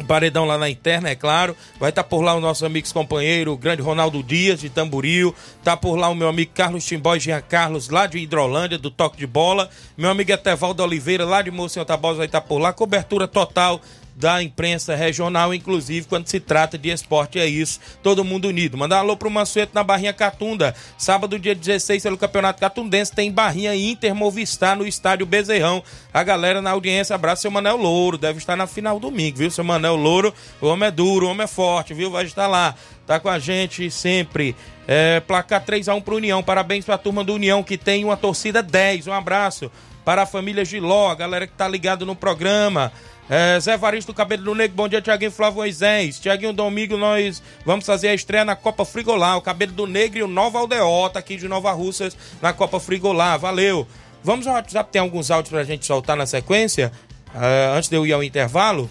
[0.05, 1.57] Paredão lá na interna, é claro.
[1.79, 5.35] Vai estar tá por lá o nosso amigo companheiro, o grande Ronaldo Dias, de Tamboril.
[5.65, 9.17] Tá por lá o meu amigo Carlos Timbó Jean Carlos, lá de Hidrolândia, do Toque
[9.17, 9.71] de Bola.
[9.97, 12.73] Meu amigo Etevaldo Oliveira, lá de Mocinho Tabosa, vai estar tá por lá.
[12.73, 13.81] Cobertura total
[14.17, 18.77] da imprensa regional, inclusive quando se trata de esporte, é isso, todo mundo unido.
[18.77, 23.31] Mandar um alô pro Mansueto na Barrinha Catunda, sábado, dia 16, pelo Campeonato Catundense, tem
[23.31, 25.83] Barrinha Inter Movistar no Estádio Bezerrão.
[26.15, 29.51] A galera na audiência, abraço seu Manel Louro, deve estar na final domingo, viu?
[29.51, 32.11] Seu Manel Louro, o homem é duro, o homem é forte, viu?
[32.11, 32.75] Vai estar lá,
[33.07, 34.57] tá com a gente sempre.
[34.89, 39.09] É, placar 3x1 pro União, parabéns pra turma do União que tem uma torcida 10,
[39.09, 39.71] um abraço
[40.07, 42.93] para a família Giló, a galera que tá ligado no programa.
[43.29, 46.21] É, Zé Varisto Cabelo do Negro, bom dia, Tiaguinho Flávio Moisés.
[46.21, 49.37] Tiaguinho Domingo, nós vamos fazer a estreia na Copa Frigolá.
[49.37, 53.37] O Cabelo do Negro e o Nova Aldeota aqui de Nova Russas na Copa Frigolá.
[53.37, 53.87] Valeu.
[54.23, 56.93] Vamos ao WhatsApp, tem alguns áudios pra gente soltar na sequência.
[57.35, 58.89] É, antes de eu ir ao intervalo,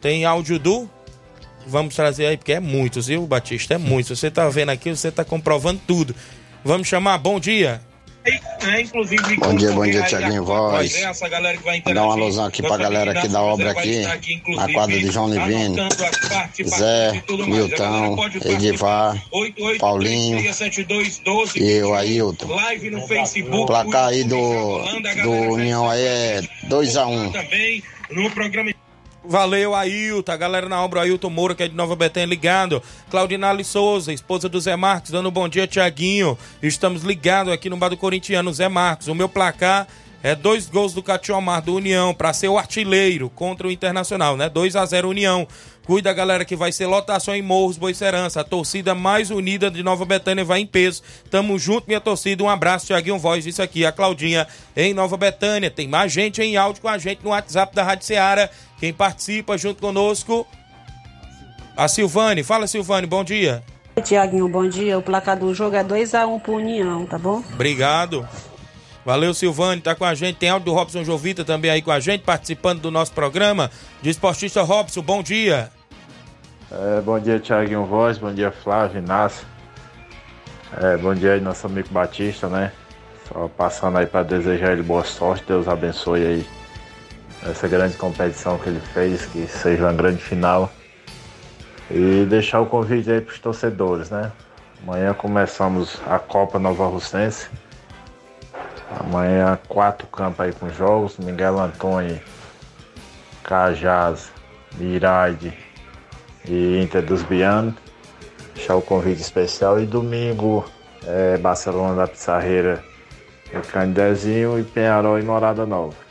[0.00, 0.88] tem áudio do.
[1.66, 3.74] Vamos trazer aí, porque é muitos, viu, Batista?
[3.74, 4.18] É muitos.
[4.18, 6.14] Você tá vendo aqui, você tá comprovando tudo.
[6.64, 7.80] Vamos chamar, bom dia.
[8.26, 10.94] É, inclusive, bom dia, bom dia, Tiaguinho Voz.
[11.92, 14.02] Dá uma alusão aqui pra galera aqui da obra aqui,
[14.56, 15.76] na quadra de João Livini,
[16.66, 18.16] Zé, Milton,
[18.46, 19.22] Edivar,
[19.78, 20.38] Paulinho
[21.54, 22.48] e eu, Ailton.
[23.52, 24.78] O placar aí do,
[25.22, 27.06] do União aí é 2x1.
[27.06, 28.73] Um.
[29.26, 30.32] Valeu, Ailton.
[30.32, 32.82] A galera na obra, Ailton Moura, que é de Nova Betânia, ligado.
[33.10, 36.36] Claudinale Souza, esposa do Zé Marcos, dando um bom dia, Tiaguinho.
[36.62, 39.08] Estamos ligados aqui no bar do Corintiano, Zé Marcos.
[39.08, 39.86] O meu placar
[40.22, 44.48] é dois gols do Catiomar do União para ser o artilheiro contra o Internacional, né?
[44.48, 45.46] 2 a 0 União.
[45.84, 48.40] Cuida, galera, que vai ser lotação em Morros, Boicerança.
[48.40, 51.02] A torcida mais unida de Nova Betânia vai em peso.
[51.30, 52.42] Tamo junto, minha torcida.
[52.42, 53.44] Um abraço, Tiaguinho Voz.
[53.44, 55.70] Isso aqui, a Claudinha em Nova Betânia.
[55.70, 58.48] Tem mais gente em áudio com a gente no WhatsApp da Rádio Ceará.
[58.84, 60.46] Quem participa junto conosco,
[61.74, 62.42] a Silvane.
[62.42, 63.62] Fala, Silvane, bom dia.
[64.04, 64.98] Tiaguinho, bom dia.
[64.98, 67.42] O placar do jogo é 2x1 um pro União, tá bom?
[67.54, 68.28] Obrigado.
[69.02, 70.36] Valeu, Silvane, tá com a gente.
[70.36, 73.70] Tem áudio do Robson Jovita também aí com a gente, participando do nosso programa.
[74.02, 75.70] De esportista Robson, bom dia.
[76.70, 79.46] É, bom dia, Thiaguinho Voz, bom dia, Flávio, Inácio.
[80.78, 82.70] É, bom dia aí, nosso amigo Batista, né?
[83.32, 86.63] Só passando aí para desejar ele boa sorte, Deus abençoe aí
[87.44, 90.70] essa grande competição que ele fez, que seja uma grande final.
[91.90, 94.32] E deixar o convite aí para os torcedores, né?
[94.82, 97.48] Amanhã começamos a Copa Nova Russense.
[99.00, 102.20] Amanhã quatro campos aí com jogos, Miguel Antônio,
[103.42, 104.30] Cajás,
[104.76, 105.52] Miraide
[106.46, 107.74] e Inter dos Bianos.
[108.54, 110.64] Deixar o convite especial e domingo
[111.06, 112.82] é Barcelona da Pissarreira
[113.52, 116.03] e Candezinho e Penharol e Morada Nova.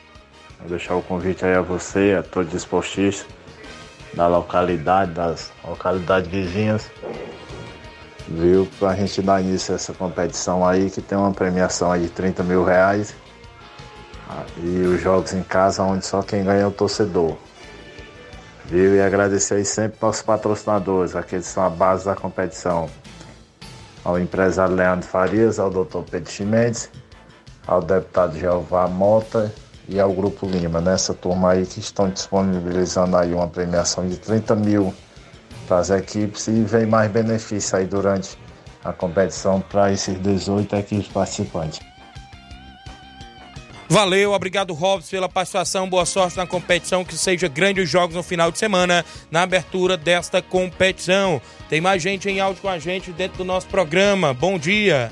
[0.64, 3.28] Vou deixar o convite aí a você, a todos os esportistas
[4.14, 6.89] da localidade, das localidades vizinhas
[8.28, 8.68] viu?
[8.80, 12.43] Pra gente dar início a essa competição aí, que tem uma premiação aí de 30
[12.43, 13.16] mil reais.
[14.30, 17.36] Ah, e os jogos em casa, onde só quem ganha é o torcedor.
[18.66, 18.95] Viu?
[18.95, 22.89] E agradecer aí sempre nossos patrocinadores, aqueles que são a base da competição.
[24.03, 26.89] Ao empresário Leandro Farias, ao doutor Pedro Chimenez,
[27.66, 29.53] ao deputado Jeová Mota
[29.88, 34.56] e ao Grupo Lima, nessa turma aí que estão disponibilizando aí uma premiação de 30
[34.56, 34.94] mil
[35.68, 38.38] para as equipes e vem mais benefício aí durante
[38.84, 41.80] a competição para esses 18 equipes participantes.
[43.90, 48.52] Valeu, obrigado Robson pela participação, boa sorte na competição, que seja grandes jogos no final
[48.52, 51.40] de semana, na abertura desta competição.
[51.70, 54.34] Tem mais gente em áudio com a gente dentro do nosso programa.
[54.34, 55.12] Bom dia.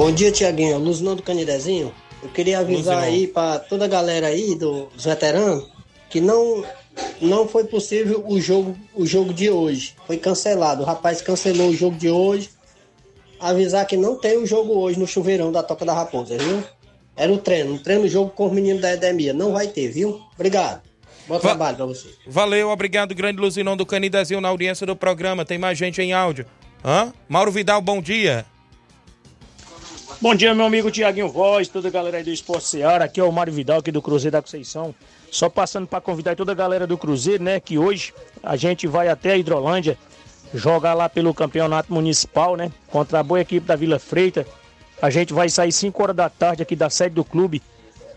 [0.00, 0.78] Bom dia, Tiaguinho.
[0.78, 1.92] Luzinão do Canidezinho.
[2.22, 5.68] Eu queria avisar aí para toda a galera aí dos veteranos
[6.08, 6.64] que não
[7.20, 9.94] não foi possível o jogo o jogo de hoje.
[10.06, 10.82] Foi cancelado.
[10.82, 12.48] O rapaz cancelou o jogo de hoje.
[13.38, 16.64] Avisar que não tem o jogo hoje no chuveirão da Toca da Raposa, viu?
[17.14, 17.74] era o treino.
[17.74, 19.34] O treino jogo com os meninos da Edemia.
[19.34, 20.18] Não vai ter, viu?
[20.32, 20.80] Obrigado.
[21.28, 22.08] Bom Va trabalho pra você.
[22.26, 25.44] Valeu, obrigado, grande Luzinão do Canidezinho na audiência do programa.
[25.44, 26.46] Tem mais gente em áudio.
[26.82, 27.12] Hã?
[27.28, 28.46] Mauro Vidal, bom dia.
[30.22, 33.06] Bom dia, meu amigo Tiaguinho Voz, toda a galera aí do Esporte Seara.
[33.06, 34.94] Aqui é o Mário Vidal, aqui do Cruzeiro da Conceição.
[35.30, 37.58] Só passando para convidar toda a galera do Cruzeiro, né?
[37.58, 38.12] Que hoje
[38.42, 39.96] a gente vai até a Hidrolândia
[40.52, 42.70] jogar lá pelo campeonato municipal, né?
[42.88, 44.46] Contra a boa equipe da Vila Freita.
[45.00, 47.62] A gente vai sair 5 horas da tarde aqui da sede do clube.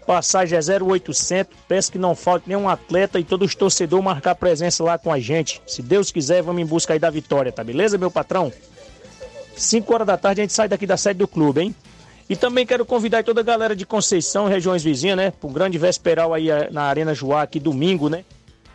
[0.06, 1.56] Passagem é 0800.
[1.70, 5.22] Peço que não falte nenhum atleta e todos os torcedores marcar presença lá com a
[5.22, 5.62] gente.
[5.66, 8.52] Se Deus quiser, vamos em busca aí da vitória, tá beleza, meu patrão?
[9.56, 11.76] 5 horas da tarde a gente sai daqui da sede do clube, hein?
[12.30, 15.32] E também quero convidar toda a galera de Conceição, regiões vizinhas, né?
[15.32, 18.24] Para um grande vesperal aí eh, na Arena Joá, aqui domingo, né?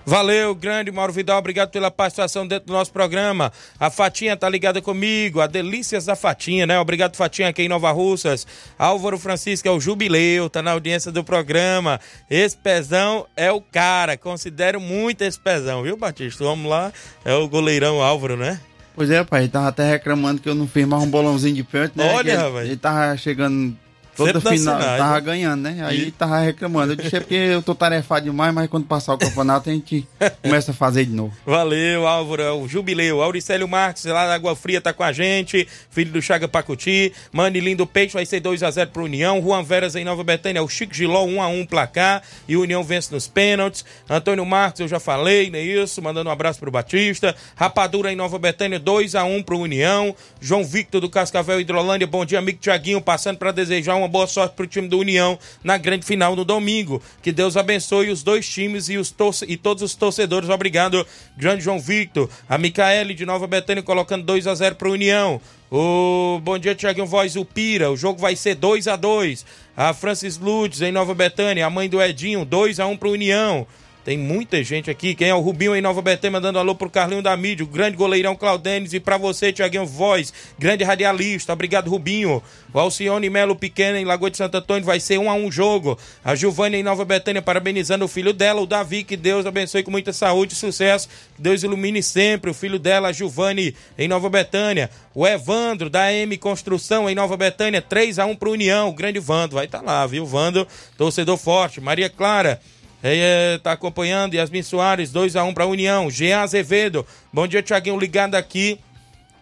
[0.09, 3.53] Valeu, grande Mauro Vidal, obrigado pela participação dentro do nosso programa.
[3.79, 6.81] A Fatinha tá ligada comigo, a Delícias da Fatinha, né?
[6.81, 8.47] Obrigado, Fatinha, aqui em Nova Russas.
[8.79, 12.01] Álvaro Francisco é o jubileu, tá na audiência do programa.
[12.31, 16.43] Esse pezão é o cara, considero muito esse pezão, viu, Batista?
[16.43, 16.91] Vamos lá,
[17.23, 18.59] é o goleirão Álvaro, né?
[18.99, 21.63] Pois é, pai, ele tava até reclamando que eu não fiz mais um bolãozinho de
[21.63, 22.13] pênalti, né?
[22.15, 22.67] Olha, ele, rapaz.
[22.67, 23.77] ele tava chegando
[24.19, 25.21] toda Sempre final, sinais, tava né?
[25.21, 25.79] ganhando, né?
[25.87, 26.93] Aí E- tava reclamando.
[26.93, 30.07] Eu disse é porque eu tô tarefado demais, mas quando passar o campeonato a gente
[30.43, 31.35] começa a fazer de novo.
[31.47, 33.23] Valeu, Álvaro, é o jubileu.
[33.23, 35.66] Auricélio Marques, lá da Água Fria, tá com a gente.
[35.91, 37.12] Filho do Chaga Pacuti.
[37.33, 39.41] Manilin do Peixe vai ser 2x0 pro União.
[39.41, 42.23] Juan Veras em Nova Betânia, o Chico Giló 1x1 placar.
[42.49, 43.85] E o União vence nos pênaltis.
[44.11, 46.03] Antônio Marques, eu já falei, não é isso?
[46.03, 47.35] Mandando um abraço pro Batista.
[47.57, 50.14] Rapadura em Nova Betânia, 2x1 pro União.
[50.41, 53.01] João Victor do Cascavel Hidrolândia, bom dia, amigo Tiaguinho.
[53.01, 57.03] Passando para desejar uma boa sorte pro time do União na grande final no domingo.
[57.23, 60.49] Que Deus abençoe os dois times e, os torce- e todos os torcedores.
[60.49, 61.07] Obrigado,
[61.37, 62.29] grande João Victor.
[62.49, 65.41] A Micaele de Nova Betânia colocando 2 a 0 pro União.
[65.71, 67.91] O bom dia, Tiaguinho Voz, o Pira.
[67.91, 69.45] O jogo vai ser 2 a 2
[69.77, 73.67] A Francis Ludes em Nova Betânia, a mãe do Edinho, 2 a 1 pro União.
[74.05, 75.15] Tem muita gente aqui.
[75.15, 77.97] Quem é o Rubinho em Nova Betânia mandando alô pro Carlinho da Mídia, o grande
[77.97, 81.53] goleirão Claudênis e pra você, Tiaguinho Voz, grande radialista.
[81.53, 82.43] Obrigado, Rubinho.
[82.73, 85.99] O Alcione Melo Pequeno em Lagoa de Santo Antônio vai ser um a um jogo.
[86.25, 89.91] A Giovânia em Nova Betânia parabenizando o filho dela, o Davi, que Deus abençoe com
[89.91, 91.09] muita saúde e sucesso.
[91.39, 94.91] Deus ilumine sempre o filho dela, a Giovanni em Nova Betânia.
[95.15, 98.89] O Evandro da AM Construção em Nova Betânia, 3 a 1 pro União.
[98.89, 100.25] O grande Vando vai estar lá, viu?
[100.25, 101.81] Vando, torcedor forte.
[101.81, 102.61] Maria Clara
[103.03, 104.35] é, tá acompanhando.
[104.35, 106.11] Yasmin Soares, 2x1 para a União.
[106.11, 107.07] Jean Azevedo.
[107.33, 108.79] Bom dia, Tiaguinho, ligado aqui.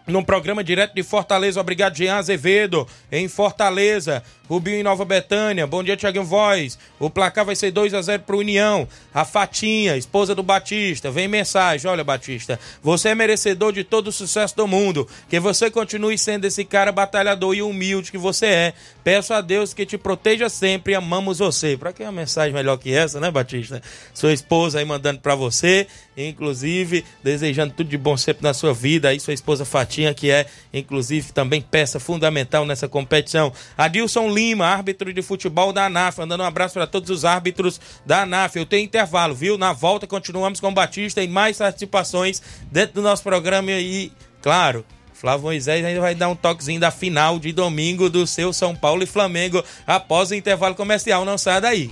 [0.07, 4.23] Num programa direto de Fortaleza, obrigado, Jean Azevedo, em Fortaleza.
[4.47, 6.79] Rubinho em Nova Betânia, bom dia, Tiaguinho Voz.
[6.97, 8.87] O placar vai ser 2 a 0 pro União.
[9.13, 14.11] A Fatinha, esposa do Batista, vem mensagem: olha, Batista, você é merecedor de todo o
[14.11, 15.05] sucesso do mundo.
[15.29, 18.73] Que você continue sendo esse cara batalhador e humilde que você é.
[19.03, 20.95] Peço a Deus que te proteja sempre.
[20.95, 21.75] Amamos você.
[21.75, 23.81] Pra que uma mensagem melhor que essa, né, Batista?
[24.13, 25.87] Sua esposa aí mandando pra você,
[26.25, 29.09] inclusive, desejando tudo de bom sempre na sua vida.
[29.09, 33.53] Aí, sua esposa Fatinha, que é, inclusive, também peça fundamental nessa competição.
[33.77, 38.23] Adilson Lima, árbitro de futebol da ANAF, mandando um abraço para todos os árbitros da
[38.23, 38.57] ANAF.
[38.57, 39.57] Eu tenho intervalo, viu?
[39.57, 42.41] Na volta continuamos com o Batista e mais participações
[42.71, 44.11] dentro do nosso programa e,
[44.41, 48.75] claro, Flávio Moisés ainda vai dar um toquezinho da final de domingo do seu São
[48.75, 51.25] Paulo e Flamengo após o intervalo comercial.
[51.25, 51.91] Não saia daí.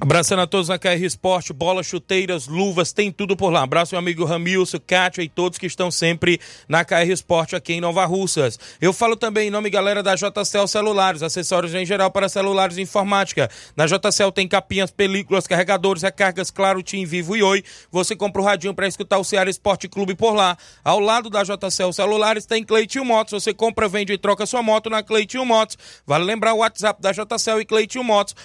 [0.00, 3.64] Abraçando a todos na KR Esporte, bolas, chuteiras, luvas, tem tudo por lá.
[3.64, 7.80] Abraço meu amigo Ramilson, Kátia e todos que estão sempre na KR Esporte aqui em
[7.80, 8.60] Nova Russas.
[8.80, 12.82] Eu falo também em nome, galera, da JCL Celulares, acessórios em geral para celulares e
[12.82, 13.50] informática.
[13.76, 17.64] Na JCL tem capinhas, películas, carregadores, recargas, claro, Tim Vivo e Oi.
[17.90, 20.56] Você compra o radinho para escutar o Ceará Esporte Clube por lá.
[20.84, 23.42] Ao lado da JCL Celulares tem Cleitinho Motos.
[23.42, 25.76] Você compra, vende e troca sua moto na Cleitinho Motos.
[26.06, 28.36] Vale lembrar o WhatsApp da JCL e Cleitinho Motos,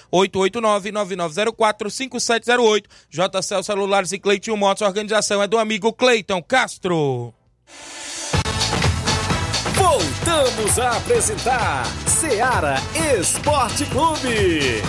[1.51, 2.85] 889-9904-5708.
[3.09, 4.83] JCL Celulares e Cleitinho Motos.
[4.83, 7.33] A organização é do amigo Cleiton Castro.
[9.75, 12.75] Voltamos a apresentar Seara
[13.19, 14.81] Esporte Clube.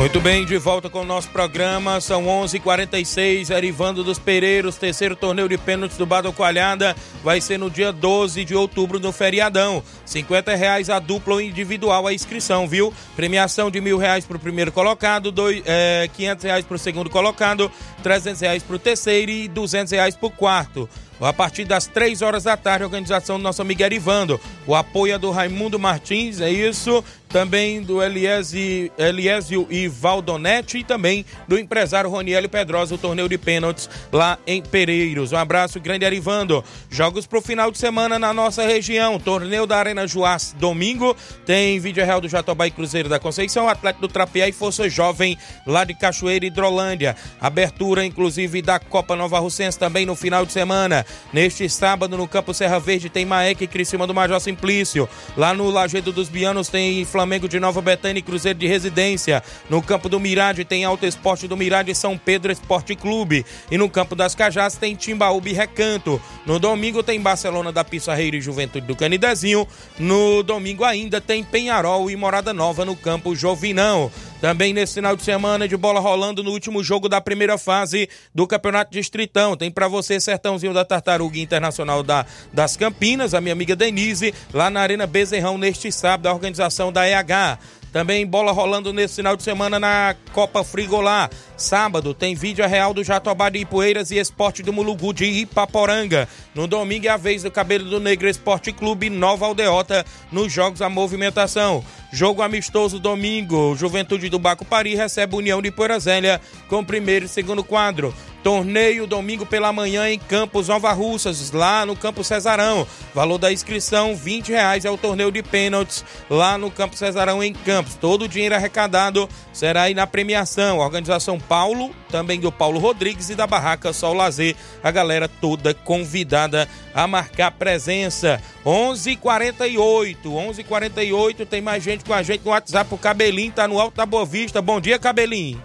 [0.00, 2.00] Muito bem, de volta com o nosso programa.
[2.00, 2.54] São 11:46.
[2.54, 6.96] h 46 Erivando dos Pereiros, terceiro torneio de pênaltis do Bado Coalhada.
[7.22, 9.82] Vai ser no dia 12 de outubro, no feriadão.
[10.06, 12.94] 50 reais a dupla ou individual a inscrição, viu?
[13.14, 17.10] Premiação de mil reais para o primeiro colocado, dois, é, 500 reais para o segundo
[17.10, 17.70] colocado,
[18.02, 20.88] 300 reais para o terceiro e 200 reais para o quarto.
[21.20, 24.40] A partir das 3 horas da tarde, a organização do nosso amigo Erivando.
[24.66, 31.24] O apoio é do Raimundo Martins, é isso também do Eliésio e Valdonetti e também
[31.46, 35.32] do empresário Roniel Pedrosa, o torneio de pênaltis lá em Pereiros.
[35.32, 36.64] Um abraço grande, Arivando.
[36.90, 39.18] Jogos pro final de semana na nossa região.
[39.18, 41.16] Torneio da Arena Juás, domingo.
[41.46, 45.38] Tem vídeo real do Jatobá e Cruzeiro da Conceição, Atlético do Trapiá e Força Jovem
[45.66, 47.14] lá de Cachoeira e Hidrolândia.
[47.40, 51.06] Abertura, inclusive, da Copa Nova Russense também no final de semana.
[51.32, 55.08] Neste sábado, no Campo Serra Verde, tem Maek e Criciúma do Major Simplício.
[55.36, 59.42] Lá no Lajeado dos Bianos tem Flamengo Flamengo de Nova Betânia e Cruzeiro de Residência.
[59.68, 63.44] No campo do Mirade tem Alto Esporte do Mirade e São Pedro Esporte Clube.
[63.70, 66.18] E no campo das Cajás tem Timbaúba e Recanto.
[66.46, 69.68] No domingo tem Barcelona da Pissarreira e Juventude do Canidezinho.
[69.98, 74.10] No domingo ainda tem Penharol e Morada Nova no campo Jovinão.
[74.40, 78.46] Também nesse final de semana de bola rolando no último jogo da primeira fase do
[78.46, 79.54] Campeonato Distritão.
[79.54, 84.70] Tem para você Sertãozinho da Tartaruga Internacional da, das Campinas, a minha amiga Denise, lá
[84.70, 87.58] na Arena Bezerrão neste sábado, a organização da EH.
[87.92, 91.28] Também bola rolando nesse final de semana na Copa Frigolá.
[91.60, 96.26] Sábado tem vídeo real do Jatobá de Ipueiras e Esporte do Mulugu de Ipaporanga.
[96.54, 100.80] No domingo é a vez do Cabelo do Negro Esporte Clube Nova Aldeota nos Jogos
[100.80, 101.84] a Movimentação.
[102.10, 103.76] Jogo amistoso domingo.
[103.76, 108.14] Juventude do Baco Pari recebe União de Poeirazélia com primeiro e segundo quadro.
[108.42, 112.86] Torneio domingo pela manhã em Campos Nova Russas, lá no Campo Cesarão.
[113.14, 117.52] Valor da inscrição: 20 reais é o torneio de pênaltis lá no Campo Cesarão em
[117.52, 117.96] Campos.
[117.96, 120.78] Todo o dinheiro arrecadado será aí na premiação.
[120.78, 124.54] organização Paulo, também do Paulo Rodrigues e da Barraca Sol Lazer.
[124.84, 128.40] A galera toda convidada a marcar presença.
[128.64, 132.94] 11:48, 11:48 tem mais gente com a gente no WhatsApp.
[132.94, 134.62] O Cabelinho tá no Alto da Boa Vista.
[134.62, 135.60] Bom dia, Cabelinho.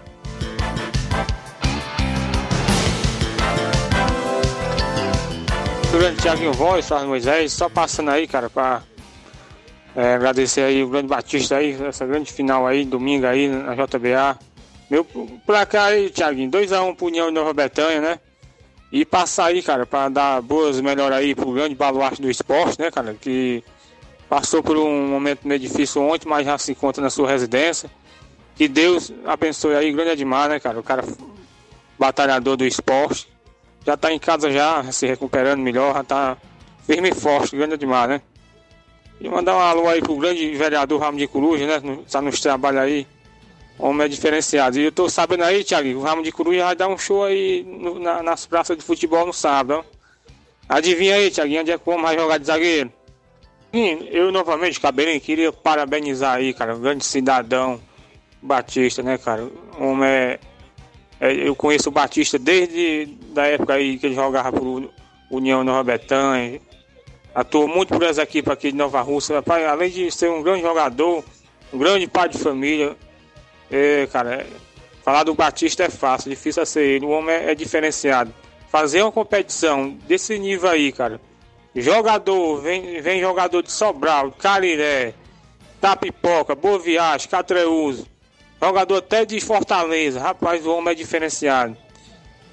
[5.92, 8.82] grande Tiaguinho Voz, Sarno Moisés, só passando aí, cara, pra
[9.94, 14.36] é, agradecer aí o grande Batista aí, essa grande final aí, domingo aí na JBA.
[14.90, 15.04] Meu
[15.46, 18.20] placar aí, Tiaguinho, 2x1 um pro União de Nova Betânia, né?
[18.92, 22.90] E passar aí, cara, pra dar boas melhoras aí pro grande baluarte do esporte, né,
[22.90, 23.14] cara?
[23.14, 23.64] Que
[24.28, 27.90] passou por um momento meio difícil ontem, mas já se encontra na sua residência.
[28.54, 30.78] Que Deus abençoe aí, grande Edmar, né, cara?
[30.78, 31.04] O cara
[31.98, 33.28] batalhador do esporte
[33.86, 36.36] já tá em casa já, se recuperando melhor, já tá
[36.84, 38.20] firme e forte, grande demais, né?
[39.20, 41.98] E mandar um alô aí pro grande vereador Ramo de Coruja, né?
[42.10, 43.06] Tá nos trabalhos aí.
[43.78, 44.78] Homem é diferenciado.
[44.78, 47.62] E eu tô sabendo aí, Thiago, o Ramo de Coruja vai dar um show aí
[47.64, 49.84] no, na, nas praças de futebol no sábado.
[50.68, 52.92] Adivinha aí, Thiago, onde é que vai jogar de zagueiro?
[53.72, 57.80] Sim, eu novamente, Cabelinho, queria parabenizar aí, cara, o grande cidadão
[58.40, 59.44] Batista, né, cara?
[59.78, 60.40] O homem é
[61.20, 64.90] é, eu conheço o Batista desde da época aí que ele jogava por
[65.30, 66.60] União Nova Betânia.
[67.34, 69.42] Atuou muito por essa equipe aqui de Nova Rússia.
[69.70, 71.24] além de ser um grande jogador,
[71.72, 72.96] um grande pai de família,
[73.70, 74.46] é, cara, é,
[75.04, 77.06] falar do Batista é fácil, difícil é ser ele.
[77.06, 78.32] O homem é, é diferenciado.
[78.70, 81.20] Fazer uma competição desse nível aí, cara.
[81.74, 85.14] Jogador, vem, vem jogador de Sobral, Cariré,
[85.80, 88.06] Tapipoca, Boa Viagem, Catreuso
[88.60, 90.18] Jogador até de Fortaleza.
[90.18, 91.76] Rapaz, o homem é diferenciado.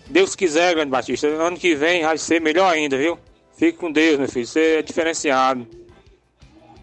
[0.10, 1.28] Deus quiser, Grande Batista.
[1.28, 3.18] Ano que vem vai ser melhor ainda, viu?
[3.58, 4.46] Fique com Deus, meu filho.
[4.46, 5.66] Você é diferenciado.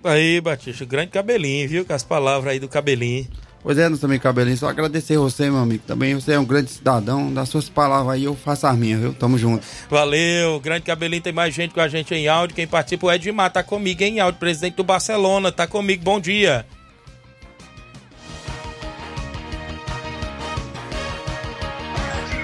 [0.02, 1.84] Aí, Batista, grande cabelinho, viu?
[1.84, 3.28] Com as palavras aí do cabelinho.
[3.62, 4.56] Pois é, nós também, cabelinho.
[4.56, 5.82] Só agradecer você, meu amigo.
[5.86, 7.32] Também você é um grande cidadão.
[7.32, 9.12] Das suas palavras aí, eu faço as minhas, viu?
[9.12, 9.66] Tamo junto.
[9.88, 11.22] Valeu, grande cabelinho.
[11.22, 12.56] Tem mais gente com a gente em áudio.
[12.56, 14.40] Quem participa é o Edmar, tá comigo em áudio.
[14.40, 16.02] Presidente do Barcelona, tá comigo.
[16.02, 16.64] Bom dia.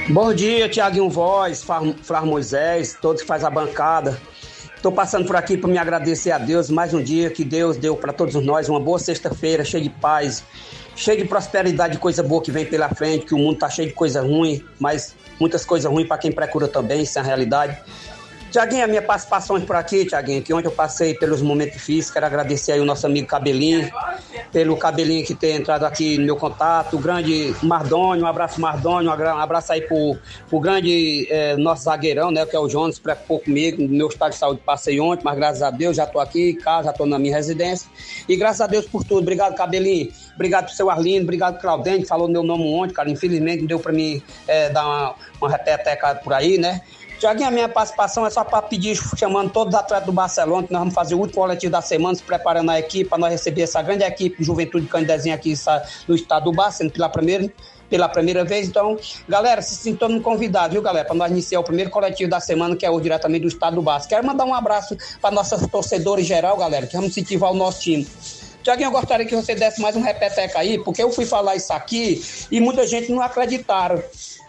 [0.09, 1.97] Bom dia, Tiaguinho Voz, Flávio
[2.27, 4.21] Moisés, todos que faz a bancada.
[4.87, 7.97] Estou passando por aqui para me agradecer a Deus mais um dia que Deus deu
[7.97, 10.45] para todos nós uma boa sexta-feira, cheia de paz,
[10.95, 13.95] cheia de prosperidade, coisa boa que vem pela frente, que o mundo está cheio de
[13.95, 17.77] coisa ruim, mas muitas coisas ruins para quem procura também, isso é a realidade.
[18.57, 22.25] Tiaguinho, a minha participação por aqui, Tiaguinho, que ontem eu passei pelos momentos difíceis, quero
[22.25, 23.93] agradecer aí o nosso amigo Cabelinho,
[24.51, 29.11] pelo cabelinho que tem entrado aqui no meu contato, o grande Mardônio, um abraço Mardônio,
[29.11, 30.17] um abraço aí pro,
[30.49, 34.39] pro grande é, nosso zagueirão, né, que é o Jones, preocupou comigo, meu estado de
[34.39, 37.19] saúde passei ontem, mas graças a Deus já tô aqui em casa, já tô na
[37.19, 37.87] minha residência,
[38.27, 42.27] e graças a Deus por tudo, obrigado cabelinho, obrigado pro seu Arlindo, obrigado Claudente, falou
[42.27, 46.33] meu nome ontem, cara, infelizmente não deu pra mim é, dar uma, uma repeteca por
[46.33, 46.81] aí, né,
[47.19, 50.73] Tiaguinho, a minha participação é só para pedir, chamando todos os atletas do Barcelona, que
[50.73, 53.63] nós vamos fazer o último coletivo da semana, se preparando a equipe para nós receber
[53.63, 55.55] essa grande equipe de Juventude Candezinha aqui
[56.07, 57.51] no estado do Bar, sendo pela primeira,
[57.89, 58.69] pela primeira vez.
[58.69, 62.77] Então, galera, se sintam convidados, viu, galera, para nós iniciar o primeiro coletivo da semana,
[62.77, 64.07] que é o diretamente do estado do Bar.
[64.07, 68.07] Quero mandar um abraço para nossos torcedores geral, galera, que vamos incentivar o nosso time.
[68.67, 71.73] Tiaguinho, eu gostaria que você desse mais um repeteca aí, porque eu fui falar isso
[71.73, 74.03] aqui e muita gente não acreditaram.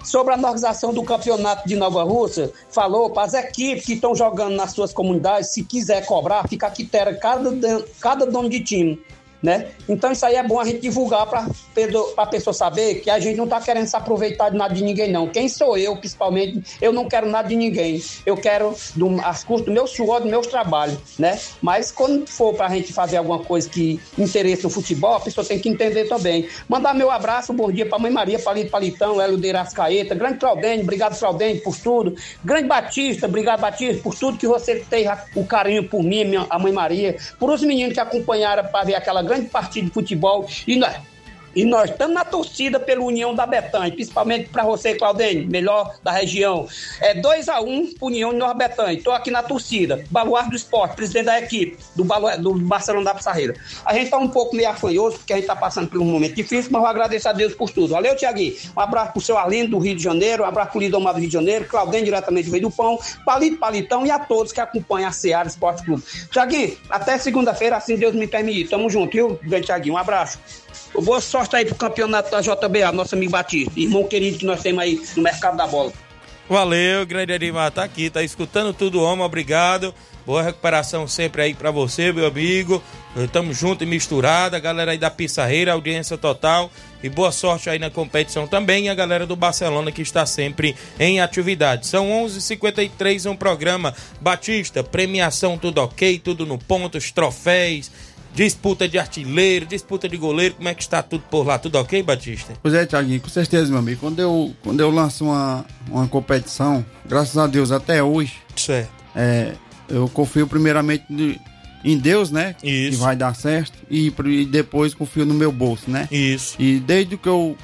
[0.03, 4.55] Sobre a organização do campeonato de Nova Rússia, falou para as equipes que estão jogando
[4.55, 7.51] nas suas comunidades, se quiser cobrar, fica aqui terra cada,
[7.99, 8.99] cada dono de time
[9.41, 9.67] né?
[9.87, 11.47] Então isso aí é bom a gente divulgar para
[12.17, 15.11] a pessoa saber que a gente não está querendo se aproveitar de nada de ninguém,
[15.11, 15.27] não.
[15.27, 18.01] Quem sou eu, principalmente, eu não quero nada de ninguém.
[18.25, 21.39] Eu quero do, as custas do meu suor, do meu trabalho, né?
[21.61, 25.45] Mas quando for para a gente fazer alguma coisa que interessa o futebol, a pessoa
[25.45, 26.47] tem que entender também.
[26.67, 30.83] Mandar meu abraço, bom dia para Mãe Maria, Palito Palitão, Hélio de Irascaeta, grande Claudene,
[30.83, 32.15] obrigado Claudene por tudo.
[32.43, 36.71] Grande Batista, obrigado Batista por tudo que você tem o carinho por mim, a Mãe
[36.71, 40.95] Maria, por os meninos que acompanharam para ver aquela grande partida de futebol e nós,
[41.57, 46.11] e nós estamos na torcida pela União da Betânia, principalmente para você, Claudene, melhor da
[46.11, 46.67] região.
[47.01, 48.93] É 2 a 1 um, União de Nova Betânia.
[48.93, 50.03] Estou aqui na torcida.
[50.11, 52.39] Baluar do Esporte, presidente da equipe do, Balu...
[52.39, 53.55] do Barcelona da Pissarreira.
[53.83, 56.35] A gente está um pouco meio afanhoso, porque a gente está passando por um momento
[56.35, 57.93] difícil, mas eu agradeço a Deus por tudo.
[57.93, 58.55] Valeu, Tiaguinho.
[58.77, 61.15] Um abraço para o seu Arlindo, do Rio de Janeiro, um abraço para o Lidomar
[61.15, 64.61] do Rio de Janeiro, Claudene, diretamente do do Pão, Palito Palitão e a todos que
[64.61, 66.03] acompanham a Seara Esporte Clube.
[66.29, 68.69] Tiaguinho, até segunda-feira, assim Deus me permitir.
[68.69, 69.95] Tamo junto, viu, Tiaguinho?
[69.95, 70.37] Um abraço.
[70.93, 74.81] Boa sorte aí pro campeonato da JBA, nosso amigo Batista, irmão querido que nós temos
[74.81, 75.91] aí no mercado da bola.
[76.49, 79.93] Valeu, grande Edmar, tá aqui, tá escutando tudo, homem, obrigado.
[80.27, 82.83] Boa recuperação sempre aí para você, meu amigo.
[83.15, 84.57] Estamos junto e misturado.
[84.57, 86.69] A galera aí da Pissarreira, audiência total.
[87.01, 88.87] E boa sorte aí na competição também.
[88.87, 91.87] E a galera do Barcelona que está sempre em atividade.
[91.87, 94.83] São 11:53 h 53 um programa Batista.
[94.83, 97.89] Premiação tudo ok, tudo no ponto, os troféus
[98.37, 101.57] disputa de artilheiro, disputa de goleiro, como é que está tudo por lá?
[101.57, 102.53] Tudo ok, Batista?
[102.61, 103.99] Pois é, Thiaguinho, com certeza, meu amigo.
[103.99, 108.91] Quando eu, quando eu lanço uma, uma competição, graças a Deus, até hoje, certo.
[109.15, 109.53] É,
[109.89, 111.03] eu confio primeiramente
[111.83, 112.55] em Deus, né?
[112.61, 112.91] Isso.
[112.91, 113.73] Que vai dar certo.
[113.89, 116.07] E, e depois confio no meu bolso, né?
[116.11, 116.55] Isso.
[116.59, 117.57] E desde que eu,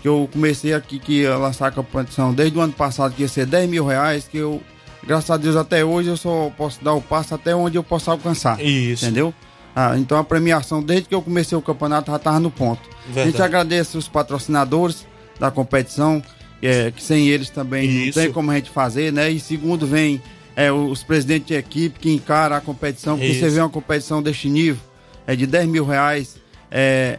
[0.00, 3.28] que eu comecei aqui que ia lançar a competição, desde o ano passado, que ia
[3.28, 4.62] ser 10 mil reais, que eu,
[5.04, 8.08] graças a Deus, até hoje eu só posso dar o passo até onde eu posso
[8.08, 8.60] alcançar.
[8.60, 9.04] Isso.
[9.04, 9.34] Entendeu?
[9.78, 12.80] Ah, então a premiação, desde que eu comecei o campeonato, já estava no ponto.
[13.04, 13.20] Verdade.
[13.20, 15.06] A gente agradece os patrocinadores
[15.38, 16.22] da competição,
[16.62, 18.18] é, que sem eles também Isso.
[18.18, 19.30] não tem como a gente fazer, né?
[19.30, 20.22] E segundo vem
[20.56, 23.40] é, os presidentes de equipe que encaram a competição, porque Isso.
[23.40, 24.80] você vê uma competição deste nível,
[25.26, 26.36] é de 10 mil reais,
[26.70, 27.18] é,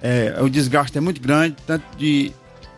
[0.00, 2.30] é, o desgaste é muito grande, tanto de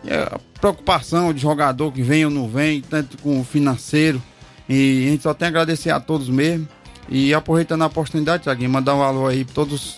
[0.07, 4.19] é, preocupação de jogador que vem ou não vem, tanto com o financeiro.
[4.67, 6.67] E a gente só tem a agradecer a todos mesmo.
[7.09, 9.97] E aproveitando a oportunidade, Tiaguinho, mandar um alô aí para todos,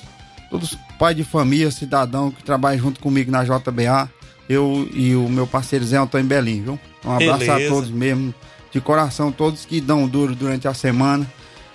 [0.49, 4.09] todos pais de família, cidadão que trabalham junto comigo na JBA.
[4.47, 6.79] Eu e o meu parceiro Zé Antônio Belim, viu?
[7.05, 7.67] Um abraço Beleza.
[7.67, 8.33] a todos mesmo,
[8.71, 11.25] de coração, todos que dão duro durante a semana.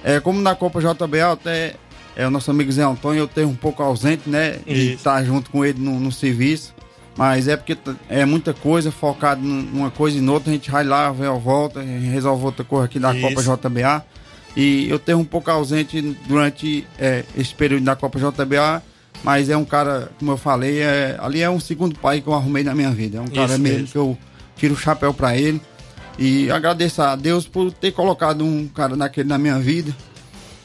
[0.02, 1.74] É, como na Copa JBA, até
[2.14, 4.58] é, o nosso amigo Zé Antônio, eu tenho um pouco ausente, né?
[4.66, 6.74] De estar junto com ele no, no serviço.
[7.16, 7.76] Mas é porque
[8.08, 12.44] é muita coisa, focado numa coisa e noutra, a gente vai lá, vem volta, resolve
[12.44, 13.26] outra coisa aqui da Isso.
[13.26, 14.04] Copa JBA.
[14.56, 18.82] E eu tenho um pouco ausente durante é, esse período da Copa JBA,
[19.22, 22.32] mas é um cara, como eu falei, é, ali é um segundo pai que eu
[22.32, 23.18] arrumei na minha vida.
[23.18, 24.18] É um cara mesmo, mesmo que eu
[24.56, 25.60] tiro o chapéu para ele.
[26.18, 29.94] E agradeço a Deus por ter colocado um cara daquele na minha vida.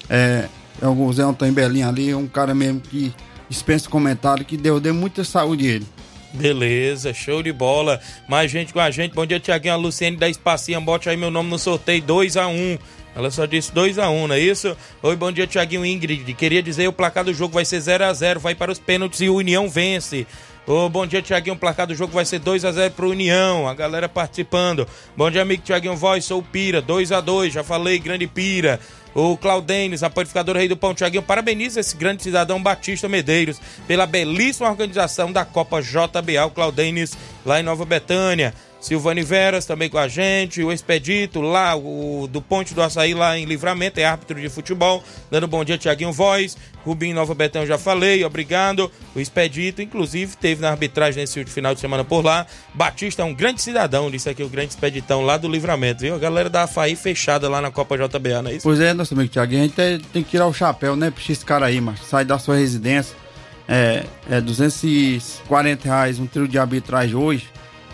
[0.10, 0.48] É,
[0.82, 3.14] é o Zé Antônio Belinha ali, é um cara mesmo que
[3.50, 5.88] dispensa comentário, que Deus dê muita saúde a ele.
[6.34, 8.00] Beleza, show de bola.
[8.28, 9.14] Mais gente com a gente.
[9.14, 9.74] Bom dia, Tiaguinho.
[9.74, 10.80] A Luciene da Espacinha.
[10.80, 12.78] Bote aí meu nome no sorteio 2 a 1 um.
[13.16, 14.76] Ela só disse 2x1, um, não é isso?
[15.04, 16.34] Oi, bom dia, Tiaguinho Ingrid.
[16.34, 19.36] Queria dizer o placar do jogo vai ser 0x0, vai para os pênaltis e o
[19.36, 20.26] União vence.
[20.66, 21.56] Ô, bom dia, Tiaguinho.
[21.56, 23.68] O placar do jogo vai ser 2x0 pro União.
[23.68, 24.88] A galera participando.
[25.18, 26.24] Bom dia, amigo Tiaguinho Voz.
[26.24, 26.82] Sou o Pira.
[26.82, 27.50] 2x2.
[27.50, 28.80] Já falei, grande Pira.
[29.14, 34.06] O Claudênis, a panificadora Rei do Pão Tiaguinho, parabeniza esse grande cidadão Batista Medeiros pela
[34.06, 38.54] belíssima organização da Copa JBA, o Claudênis, lá em Nova Betânia.
[38.82, 43.38] Silvane Veras também com a gente, o Expedito lá, o do Ponte do Açaí lá
[43.38, 47.78] em Livramento, é árbitro de futebol, dando bom dia, Tiaguinho Voz, Rubinho Nova Betão já
[47.78, 52.48] falei, obrigado, o Expedito, inclusive, teve na arbitragem nesse último final de semana por lá,
[52.74, 56.16] Batista é um grande cidadão, disse aqui o grande Expeditão lá do Livramento, viu?
[56.16, 58.64] A galera da AFAI fechada lá na Copa JBA, não é isso?
[58.64, 61.46] Pois é, nosso amigo Tiaguinho, a gente tem, que tirar o chapéu, né, pra esse
[61.46, 63.16] cara aí, mas sai da sua residência,
[63.68, 67.48] é, é 240 reais um trio de arbitragem hoje,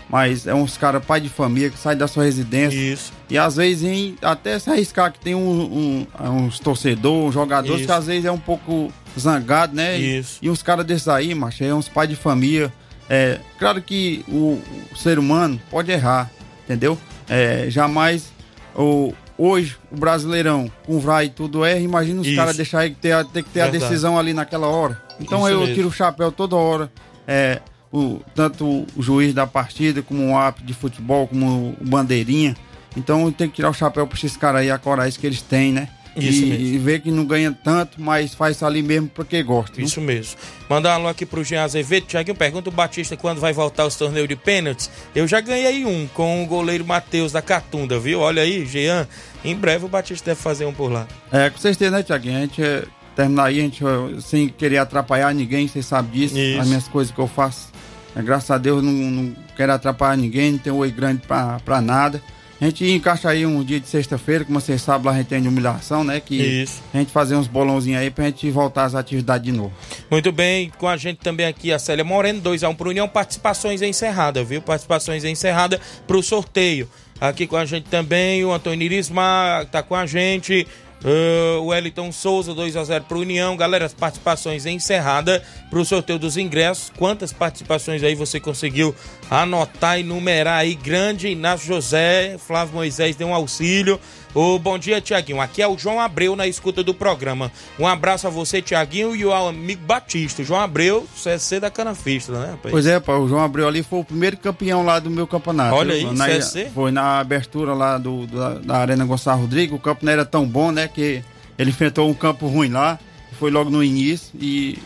[0.08, 2.76] mas é uns caras pai de família que sai da sua residência.
[2.76, 3.12] Isso.
[3.28, 7.84] E às vezes em, até se arriscar que tem um, um, uns torcedores, um jogadores
[7.84, 9.98] que às vezes é um pouco zangado, né?
[9.98, 10.38] Isso.
[10.40, 12.72] E, e uns caras desses aí, macho, é uns pais de família.
[13.08, 14.60] É, claro que o,
[14.92, 16.30] o ser humano pode errar,
[16.64, 16.98] entendeu?
[17.28, 18.32] É, jamais
[18.74, 23.42] o, hoje o brasileirão com VRA e tudo erra, imagina os caras deixarem ter, ter
[23.42, 23.76] que ter Verdade.
[23.76, 25.00] a decisão ali naquela hora.
[25.20, 25.74] Então Isso eu mesmo.
[25.74, 26.90] tiro o chapéu toda hora.
[27.26, 27.60] É,
[27.92, 32.56] o, tanto o juiz da partida, como o árbitro de futebol, como o bandeirinha.
[32.96, 35.72] Então tem que tirar o chapéu para esses caras aí, a coragem que eles têm,
[35.72, 35.88] né?
[36.16, 36.66] Isso e, mesmo.
[36.66, 39.80] e ver que não ganha tanto, mas faz ali mesmo porque gosta.
[39.80, 40.36] Isso mesmo.
[40.68, 42.06] Mandar um alô aqui pro Jean Azevedo.
[42.06, 44.90] Tiaguinho, pergunta o Batista quando vai voltar os torneios de pênaltis.
[45.14, 48.20] Eu já ganhei um com o goleiro Matheus da Catunda, viu?
[48.20, 49.06] Olha aí, Jean.
[49.44, 51.06] Em breve o Batista deve fazer um por lá.
[51.30, 52.38] É, com certeza, né, Tiaguinho?
[52.38, 52.84] A gente é,
[53.18, 53.82] terminar aí, a gente
[54.20, 56.38] sem querer atrapalhar ninguém, você sabe disso.
[56.38, 56.60] Isso.
[56.60, 57.72] As minhas coisas que eu faço.
[58.14, 61.80] É, graças a Deus não, não quero atrapalhar ninguém, não tem oi grande pra, pra
[61.80, 62.22] nada.
[62.60, 65.42] A gente encaixa aí um dia de sexta-feira, como vocês sabem, lá a gente tem
[65.42, 66.20] de humilhação, né?
[66.20, 66.82] Que Isso.
[66.92, 69.72] a gente fazer uns bolãozinhos aí pra gente voltar às atividades de novo.
[70.10, 73.82] Muito bem, com a gente também aqui a Célia Moreno, 2x1 um pro União, participações
[73.82, 74.62] encerradas, viu?
[74.62, 76.88] Participações encerradas pro sorteio.
[77.20, 80.66] Aqui com a gente também o Antônio Irismar, tá com a gente.
[81.04, 83.56] Uh, o Wellington Souza, 2x0 para União.
[83.56, 86.90] Galera, as participações encerrada para o sorteio dos ingressos.
[86.96, 88.94] Quantas participações aí você conseguiu
[89.30, 90.74] anotar e numerar aí?
[90.74, 94.00] Grande Inácio José, Flávio Moisés deu um auxílio.
[94.34, 95.40] Ô, bom dia, Tiaguinho.
[95.40, 97.50] Aqui é o João Abreu na escuta do programa.
[97.78, 100.44] Um abraço a você, Tiaguinho, e ao amigo Batista.
[100.44, 102.70] João Abreu, CSC da Canafista, né, rapaz?
[102.70, 105.74] Pois é, o João Abreu ali foi o primeiro campeão lá do meu campeonato.
[105.74, 106.70] Olha aí, na, CSC?
[106.74, 109.76] Foi na abertura lá do, da, da Arena Gonçalo Rodrigo.
[109.76, 110.88] O campo não era tão bom, né?
[110.88, 111.24] Que
[111.58, 112.98] ele enfrentou um campo ruim lá.
[113.38, 114.30] Foi logo no início.
[114.38, 114.78] E,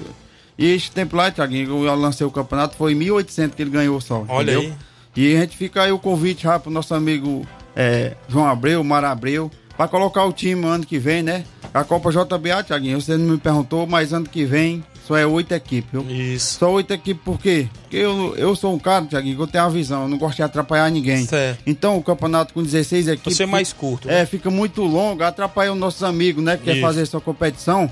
[0.57, 4.24] e esse tempo lá, Tiaguinho, eu lancei o campeonato, foi 1.800 que ele ganhou só.
[4.28, 4.70] Olha entendeu?
[4.70, 4.93] aí.
[5.14, 7.47] E a gente fica aí o convite já pro nosso amigo
[7.77, 11.45] é, João Abreu, Mar Abreu, para colocar o time ano que vem, né?
[11.73, 15.53] A Copa JBA, Tiaguinho, você não me perguntou, mas ano que vem só é oito
[15.53, 16.07] equipes, viu?
[16.09, 16.59] Isso.
[16.59, 17.68] Só oito equipes, por quê?
[17.83, 20.37] Porque eu, eu sou um cara, Tiaguinho, que eu tenho a visão, eu não gosto
[20.37, 21.27] de atrapalhar ninguém.
[21.27, 21.61] Certo.
[21.66, 23.37] Então o campeonato com 16 equipes.
[23.37, 24.09] Você é mais curto.
[24.09, 26.57] É, fica muito longo, atrapalha os nossos amigos, né?
[26.57, 27.91] Que quer fazer sua competição.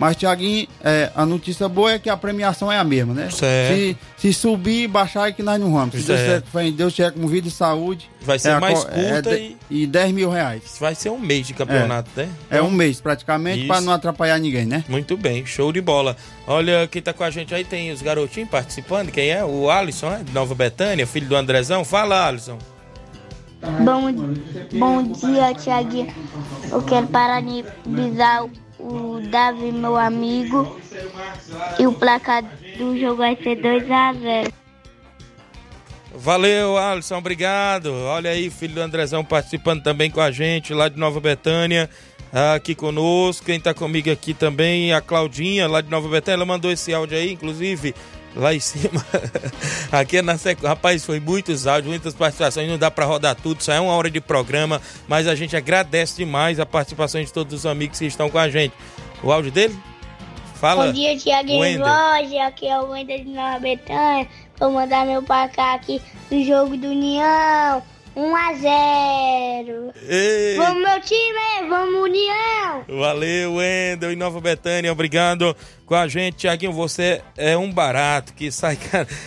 [0.00, 3.28] Mas, Tiaguinho, é, a notícia boa é que a premiação é a mesma, né?
[3.30, 3.74] Certo.
[3.76, 5.94] Se, se subir e baixar é que nós não vamos.
[5.94, 6.58] Se Deus, Certo.
[6.58, 8.10] em Deus tiver com vida e saúde.
[8.22, 10.62] Vai ser é a mais é curta de- e- e 10 mil reais.
[10.80, 12.30] Vai ser um mês de campeonato, né?
[12.50, 14.82] É um mês praticamente, para não atrapalhar ninguém, né?
[14.88, 16.16] Muito bem, show de bola.
[16.46, 19.10] Olha, quem tá com a gente aí tem os garotinhos participando.
[19.10, 19.44] Quem é?
[19.44, 20.22] O Alisson, é?
[20.22, 21.84] De Nova Betânia, filho do Andrezão.
[21.84, 22.56] Fala, Alisson.
[23.84, 24.10] Bom,
[24.78, 26.06] bom dia, Tiaguinho.
[26.72, 28.50] Eu quero parabenizar o-
[28.82, 30.78] o Davi, meu amigo.
[31.78, 32.42] E o placar
[32.78, 34.52] do jogo vai ser 2x0.
[36.14, 37.92] Valeu, Alisson, obrigado.
[37.92, 41.88] Olha aí, filho do Andrezão participando também com a gente lá de Nova Betânia,
[42.54, 43.46] aqui conosco.
[43.46, 47.16] Quem tá comigo aqui também, a Claudinha, lá de Nova Betânia, ela mandou esse áudio
[47.16, 47.94] aí, inclusive,
[48.34, 49.04] lá em cima.
[49.90, 50.68] aqui é na sequência.
[50.68, 54.10] Rapaz, foi muitos áudios, muitas participações, não dá pra rodar tudo, só é uma hora
[54.10, 58.30] de programa, mas a gente agradece demais a participação de todos os amigos que estão
[58.30, 58.74] com a gente.
[59.22, 59.76] O áudio dele?
[60.54, 60.86] Fala.
[60.86, 61.12] Bom dia,
[61.58, 61.78] Wender.
[61.78, 62.38] Jorge.
[62.38, 64.28] Aqui é o Wender de Nova Betânia.
[64.58, 67.82] Vou mandar meu placar aqui do jogo do União.
[68.20, 69.94] 1x0.
[70.08, 70.56] Ei.
[70.56, 71.68] Vamos, meu time!
[71.68, 72.84] Vamos, União!
[72.88, 75.56] Valeu, Wendel, em Nova Betânia, obrigado
[75.86, 76.36] com a gente.
[76.36, 78.78] Tiaguinho, você é um barato que sai,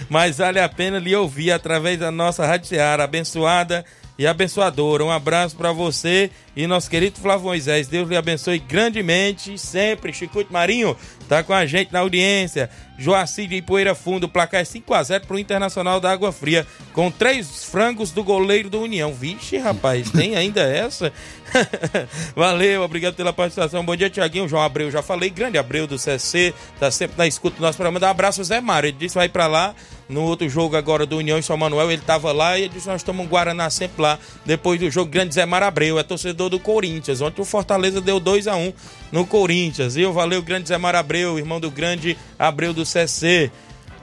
[0.09, 3.83] mas vale a pena lhe ouvir através da nossa Rádio Seara, abençoada
[4.17, 5.03] e abençoadora.
[5.03, 7.87] Um abraço para você e nosso querido Flávio Moisés.
[7.87, 10.13] Deus lhe abençoe grandemente, sempre.
[10.13, 10.95] Chicote Marinho
[11.27, 12.69] tá com a gente na audiência.
[13.03, 18.11] Joacir de Poeira Fundo, placar é 5x0 pro Internacional da Água Fria, com três frangos
[18.11, 19.13] do goleiro do União.
[19.13, 21.11] Vixe, rapaz, tem ainda essa?
[22.33, 23.83] Valeu, obrigado pela participação.
[23.83, 24.47] Bom dia, Tiaguinho.
[24.47, 25.29] João Abreu, já falei.
[25.29, 27.99] Grande Abreu do CSC, tá sempre na escuta do nosso programa.
[27.99, 28.87] Dá um abraço, Zé Mário.
[28.87, 29.75] Ele disse vai pra lá.
[30.09, 33.01] No outro jogo agora do União em São Manuel, ele tava lá e disse: Nós
[33.01, 34.19] estamos um Guaraná sempre lá.
[34.45, 37.21] Depois do jogo, grande Zé Mário Abreu, é torcedor do Corinthians.
[37.21, 38.73] Ontem o Fortaleza deu 2 a 1
[39.11, 40.11] no Corinthians, viu?
[40.11, 43.49] Valeu, grande Zé Mário Abreu, irmão do grande Abreu do CSC.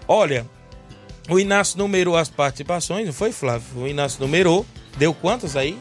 [0.09, 0.47] Olha,
[1.29, 3.83] O Inácio numerou as participações, não foi, Flávio?
[3.83, 4.67] O Inácio numerou.
[4.99, 5.79] Deu quantas aí?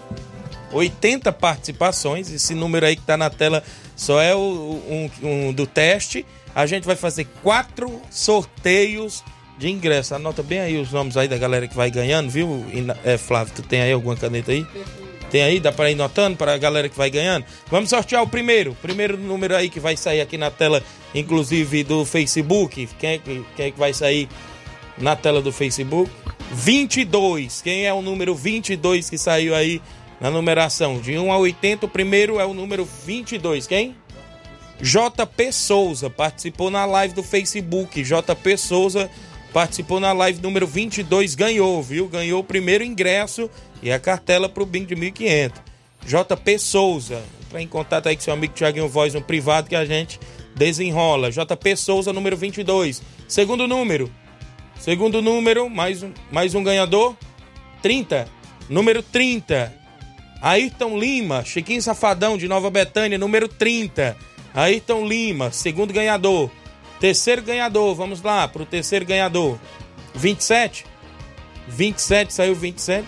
[0.72, 2.32] 80 participações.
[2.32, 3.64] Esse número aí que tá na tela
[3.96, 6.24] só é o, um, um do teste.
[6.54, 9.24] A gente vai fazer quatro sorteios
[9.60, 10.16] de ingresso.
[10.16, 12.66] Anota bem aí os nomes aí da galera que vai ganhando, viu,
[13.04, 13.54] é, Flávio?
[13.54, 14.66] Tu tem aí alguma caneta aí?
[15.30, 15.60] Tem aí?
[15.60, 17.46] Dá para ir notando para a galera que vai ganhando?
[17.68, 18.76] Vamos sortear o primeiro.
[18.82, 20.82] Primeiro número aí que vai sair aqui na tela,
[21.14, 22.90] inclusive do Facebook.
[22.98, 24.28] Quem é que, quem é que vai sair
[24.98, 26.10] na tela do Facebook?
[26.52, 27.62] 22.
[27.62, 29.82] Quem é o número 22 que saiu aí
[30.20, 31.00] na numeração?
[31.00, 33.68] De 1 a 80, o primeiro é o número 22.
[33.68, 33.96] Quem?
[34.82, 38.02] JP Souza participou na live do Facebook.
[38.02, 39.12] JP Souza
[39.54, 42.08] participou na live número 22, ganhou, viu?
[42.08, 43.50] Ganhou o primeiro ingresso
[43.82, 45.54] e a cartela para o BIM de 1.500.
[46.06, 49.86] JP Souza, para em contato aí com seu amigo Tiaguinho Voz no privado que a
[49.86, 50.20] gente
[50.56, 51.32] desenrola.
[51.32, 53.02] JP Souza, número 22.
[53.28, 54.12] Segundo número.
[54.80, 57.16] Segundo número, mais um, mais um ganhador.
[57.82, 58.28] 30.
[58.70, 59.74] Número 30.
[60.42, 64.16] Ayrton Lima, Chiquinho Safadão de Nova Betânia, número 30.
[64.54, 66.50] Ayrton Lima, segundo ganhador.
[67.00, 69.58] Terceiro ganhador, vamos lá para o terceiro ganhador.
[70.14, 70.86] 27.
[71.68, 73.08] 27, saiu 27.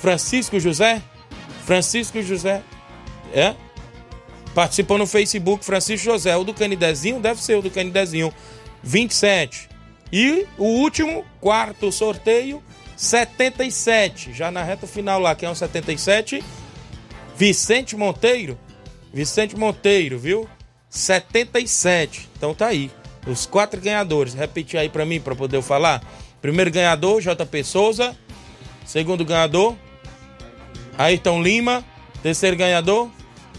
[0.00, 1.02] Francisco José.
[1.64, 2.62] Francisco José.
[3.32, 3.54] É?
[4.54, 6.36] Participou no Facebook, Francisco José.
[6.36, 8.32] O do Canidezinho deve ser o do Canidezinho.
[8.82, 9.68] 27.
[10.12, 12.62] E o último, quarto sorteio,
[12.96, 14.32] 77.
[14.32, 16.42] Já na reta final lá, que é um 77.
[17.36, 18.58] Vicente Monteiro.
[19.12, 20.48] Vicente Monteiro, viu?
[20.88, 22.28] 77.
[22.36, 22.90] Então tá aí.
[23.26, 24.34] Os quatro ganhadores.
[24.34, 26.02] Repetir aí para mim para poder falar.
[26.40, 28.16] Primeiro ganhador, JP Souza.
[28.84, 29.74] Segundo ganhador,
[30.96, 31.84] Ayrton Lima.
[32.22, 33.10] Terceiro ganhador,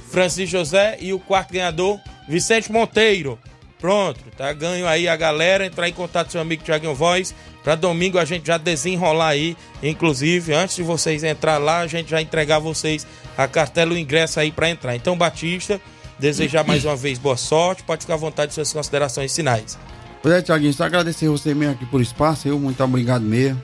[0.10, 0.98] Francisco José.
[1.02, 3.38] E o quarto ganhador, Vicente Monteiro.
[3.80, 5.66] Pronto, tá ganho aí a galera.
[5.66, 7.36] Entrar em contato com seu amigo Thiago Voz.
[7.64, 9.56] Para domingo a gente já desenrolar aí.
[9.84, 13.06] Inclusive, antes de vocês entrar lá, a gente já entregar vocês
[13.38, 14.96] a cartela, o ingresso aí para entrar.
[14.96, 15.80] Então, Batista
[16.20, 17.84] Desejar mais uma vez boa sorte.
[17.84, 19.78] Pode ficar à vontade de suas considerações finais.
[20.22, 22.48] Pois é, Tiaguinho, só agradecer você mesmo aqui por espaço.
[22.48, 23.62] Eu, muito obrigado mesmo.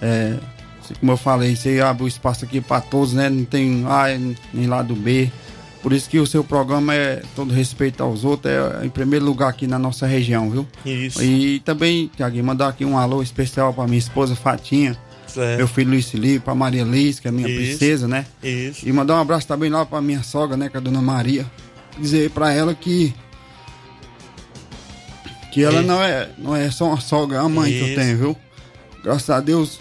[0.00, 0.36] É,
[1.00, 3.28] como eu falei, você abre o espaço aqui para todos, né?
[3.28, 4.06] Não tem A
[4.54, 5.30] nem lado B.
[5.82, 9.48] Por isso que o seu programa é todo respeito aos outros, é em primeiro lugar
[9.48, 10.66] aqui na nossa região, viu?
[10.84, 11.22] Isso.
[11.22, 14.96] E também, Tiaguinho, mandar aqui um alô especial para minha esposa Fatinha.
[15.26, 15.58] Certo.
[15.58, 17.56] Meu filho Luiz Felipe, pra Maria Liz, que é minha Isso.
[17.56, 18.24] princesa, né?
[18.42, 18.88] Isso.
[18.88, 20.68] E mandar um abraço também lá pra minha sogra, né?
[20.68, 21.46] Que é a dona Maria
[21.98, 23.14] dizer para ela que
[25.52, 27.84] que ela não é não é só uma sogra, é a mãe Isso.
[27.84, 28.36] que eu tenho, viu?
[29.02, 29.78] Graças a Deus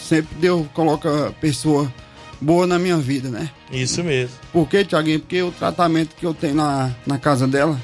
[0.00, 1.92] sempre Deus coloca pessoa
[2.40, 3.50] boa na minha vida, né?
[3.72, 4.36] Isso mesmo.
[4.52, 5.20] Por quê, Tiaguinho?
[5.20, 7.80] Porque o tratamento que eu tenho na, na casa dela,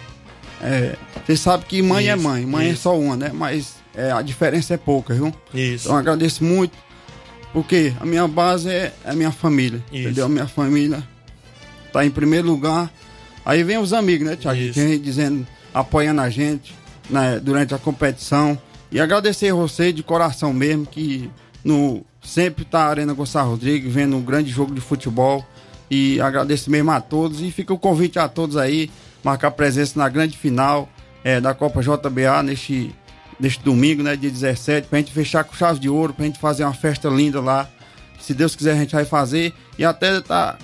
[0.60, 2.26] é, você sabe que mãe é Isso.
[2.26, 2.74] é mãe, mãe Isso.
[2.74, 3.30] é só uma, né?
[3.32, 5.32] Mas é, a diferença é pouca, viu?
[5.54, 5.86] Isso.
[5.86, 6.76] Então agradeço muito,
[7.52, 10.02] porque a minha base é, é a minha família, Isso.
[10.02, 10.26] entendeu?
[10.26, 11.02] A minha família
[11.92, 12.92] tá em primeiro lugar
[13.44, 14.60] Aí vem os amigos, né, Tiago?
[15.02, 16.74] Dizendo, apoiando a gente
[17.08, 18.58] né, durante a competição.
[18.90, 21.30] E agradecer a você de coração mesmo, que
[21.64, 25.44] no, sempre tá a Arena Gonçalo Rodrigues vendo um grande jogo de futebol.
[25.90, 27.40] E agradeço mesmo a todos.
[27.40, 28.90] E fica o convite a todos aí,
[29.22, 30.88] marcar presença na grande final
[31.24, 32.94] é, da Copa JBA neste,
[33.38, 36.64] neste domingo, né, dia 17, pra gente fechar com chave de ouro, pra gente fazer
[36.64, 37.68] uma festa linda lá.
[38.20, 39.52] Se Deus quiser, a gente vai fazer.
[39.78, 40.58] E até tá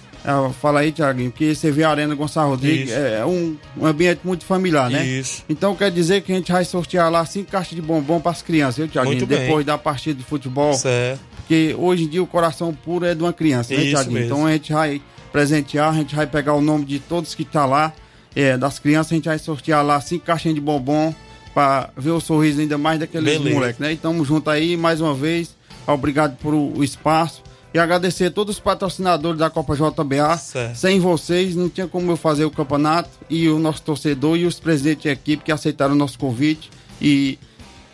[0.61, 2.99] fala aí, Tiaguinho, que você vê a Arena Gonçalo Rodrigues, Isso.
[2.99, 5.07] é um, um ambiente muito familiar, né?
[5.07, 5.45] Isso.
[5.49, 8.43] Então quer dizer que a gente vai sortear lá cinco caixas de bombom para as
[8.43, 9.25] crianças, viu, Tiaguinho?
[9.25, 10.75] Depois da partida de futebol.
[10.75, 11.21] Certo.
[11.37, 14.25] Porque hoje em dia o coração puro é de uma criança, né, Tiaguinho?
[14.25, 15.01] Então a gente vai
[15.31, 17.93] presentear, a gente vai pegar o nome de todos que tá lá,
[18.35, 21.15] é, das crianças, a gente vai sortear lá cinco caixinhas de bombom
[21.55, 23.93] para ver o sorriso ainda mais daqueles moleques, né?
[23.93, 25.55] Então junto aí, mais uma vez,
[25.87, 27.46] obrigado por o espaço.
[27.77, 30.39] E agradecer a todos os patrocinadores da Copa JBA.
[30.39, 30.77] Certo.
[30.77, 33.11] Sem vocês, não tinha como eu fazer o campeonato.
[33.29, 36.71] E o nosso torcedor e os presidentes de equipe que aceitaram o nosso convite.
[37.03, 37.39] E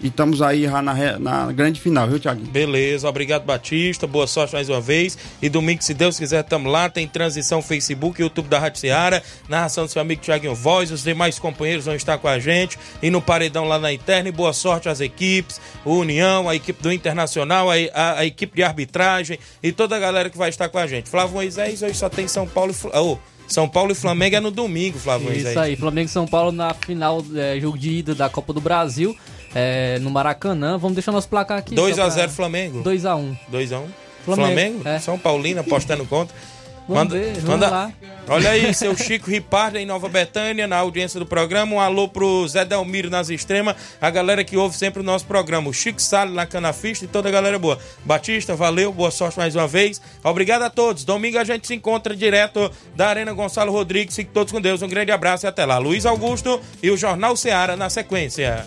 [0.03, 2.41] e estamos aí já na, na grande final, viu, Thiago?
[2.47, 4.05] Beleza, obrigado, Batista.
[4.05, 5.17] Boa sorte mais uma vez.
[5.41, 6.91] E domingo, se Deus quiser, estamos lá.
[6.91, 10.91] Tem transição Facebook, YouTube da Rádio Seara, narração do seu amigo Thiaguinho Voz.
[10.91, 12.77] Os demais companheiros vão estar com a gente.
[13.01, 14.29] E no paredão lá na interna.
[14.29, 18.57] E boa sorte às equipes, o União, a equipe do Internacional, a, a, a, equipe
[18.57, 21.09] de arbitragem e toda a galera que vai estar com a gente.
[21.09, 22.99] Flávio Moisés, hoje só tem São Paulo e.
[22.99, 23.19] Oh,
[23.53, 25.49] são Paulo e Flamengo é no domingo, Flávio Isso.
[25.49, 28.61] Isso aí, Flamengo e São Paulo na final, é, jogo de ida da Copa do
[28.61, 29.17] Brasil
[29.55, 30.79] é, no Maracanã.
[30.79, 31.75] Vamos deixar nosso placar aqui.
[31.75, 32.83] 2x0 Flamengo.
[32.83, 33.37] 2x1.
[33.53, 33.85] 2x1.
[34.25, 34.47] Flamengo?
[34.47, 34.89] Flamengo?
[34.89, 34.99] É.
[34.99, 36.35] São Paulino apostando contra.
[36.89, 37.93] Vamos manda, ver, manda, lá.
[38.29, 41.75] Olha aí, seu Chico Ripardo em Nova Betânia, na audiência do programa.
[41.75, 45.69] Um alô pro Zé Delmiro nas extremas, a galera que ouve sempre o nosso programa.
[45.69, 47.79] O Chico Salles na Canafista e toda a galera boa.
[48.05, 50.01] Batista, valeu, boa sorte mais uma vez.
[50.23, 51.05] Obrigado a todos.
[51.05, 54.17] Domingo a gente se encontra direto da Arena Gonçalo Rodrigues.
[54.17, 54.83] Fique todos com Deus.
[54.83, 55.79] Um grande abraço e até lá.
[55.79, 58.67] Luiz Augusto e o Jornal Seara na sequência.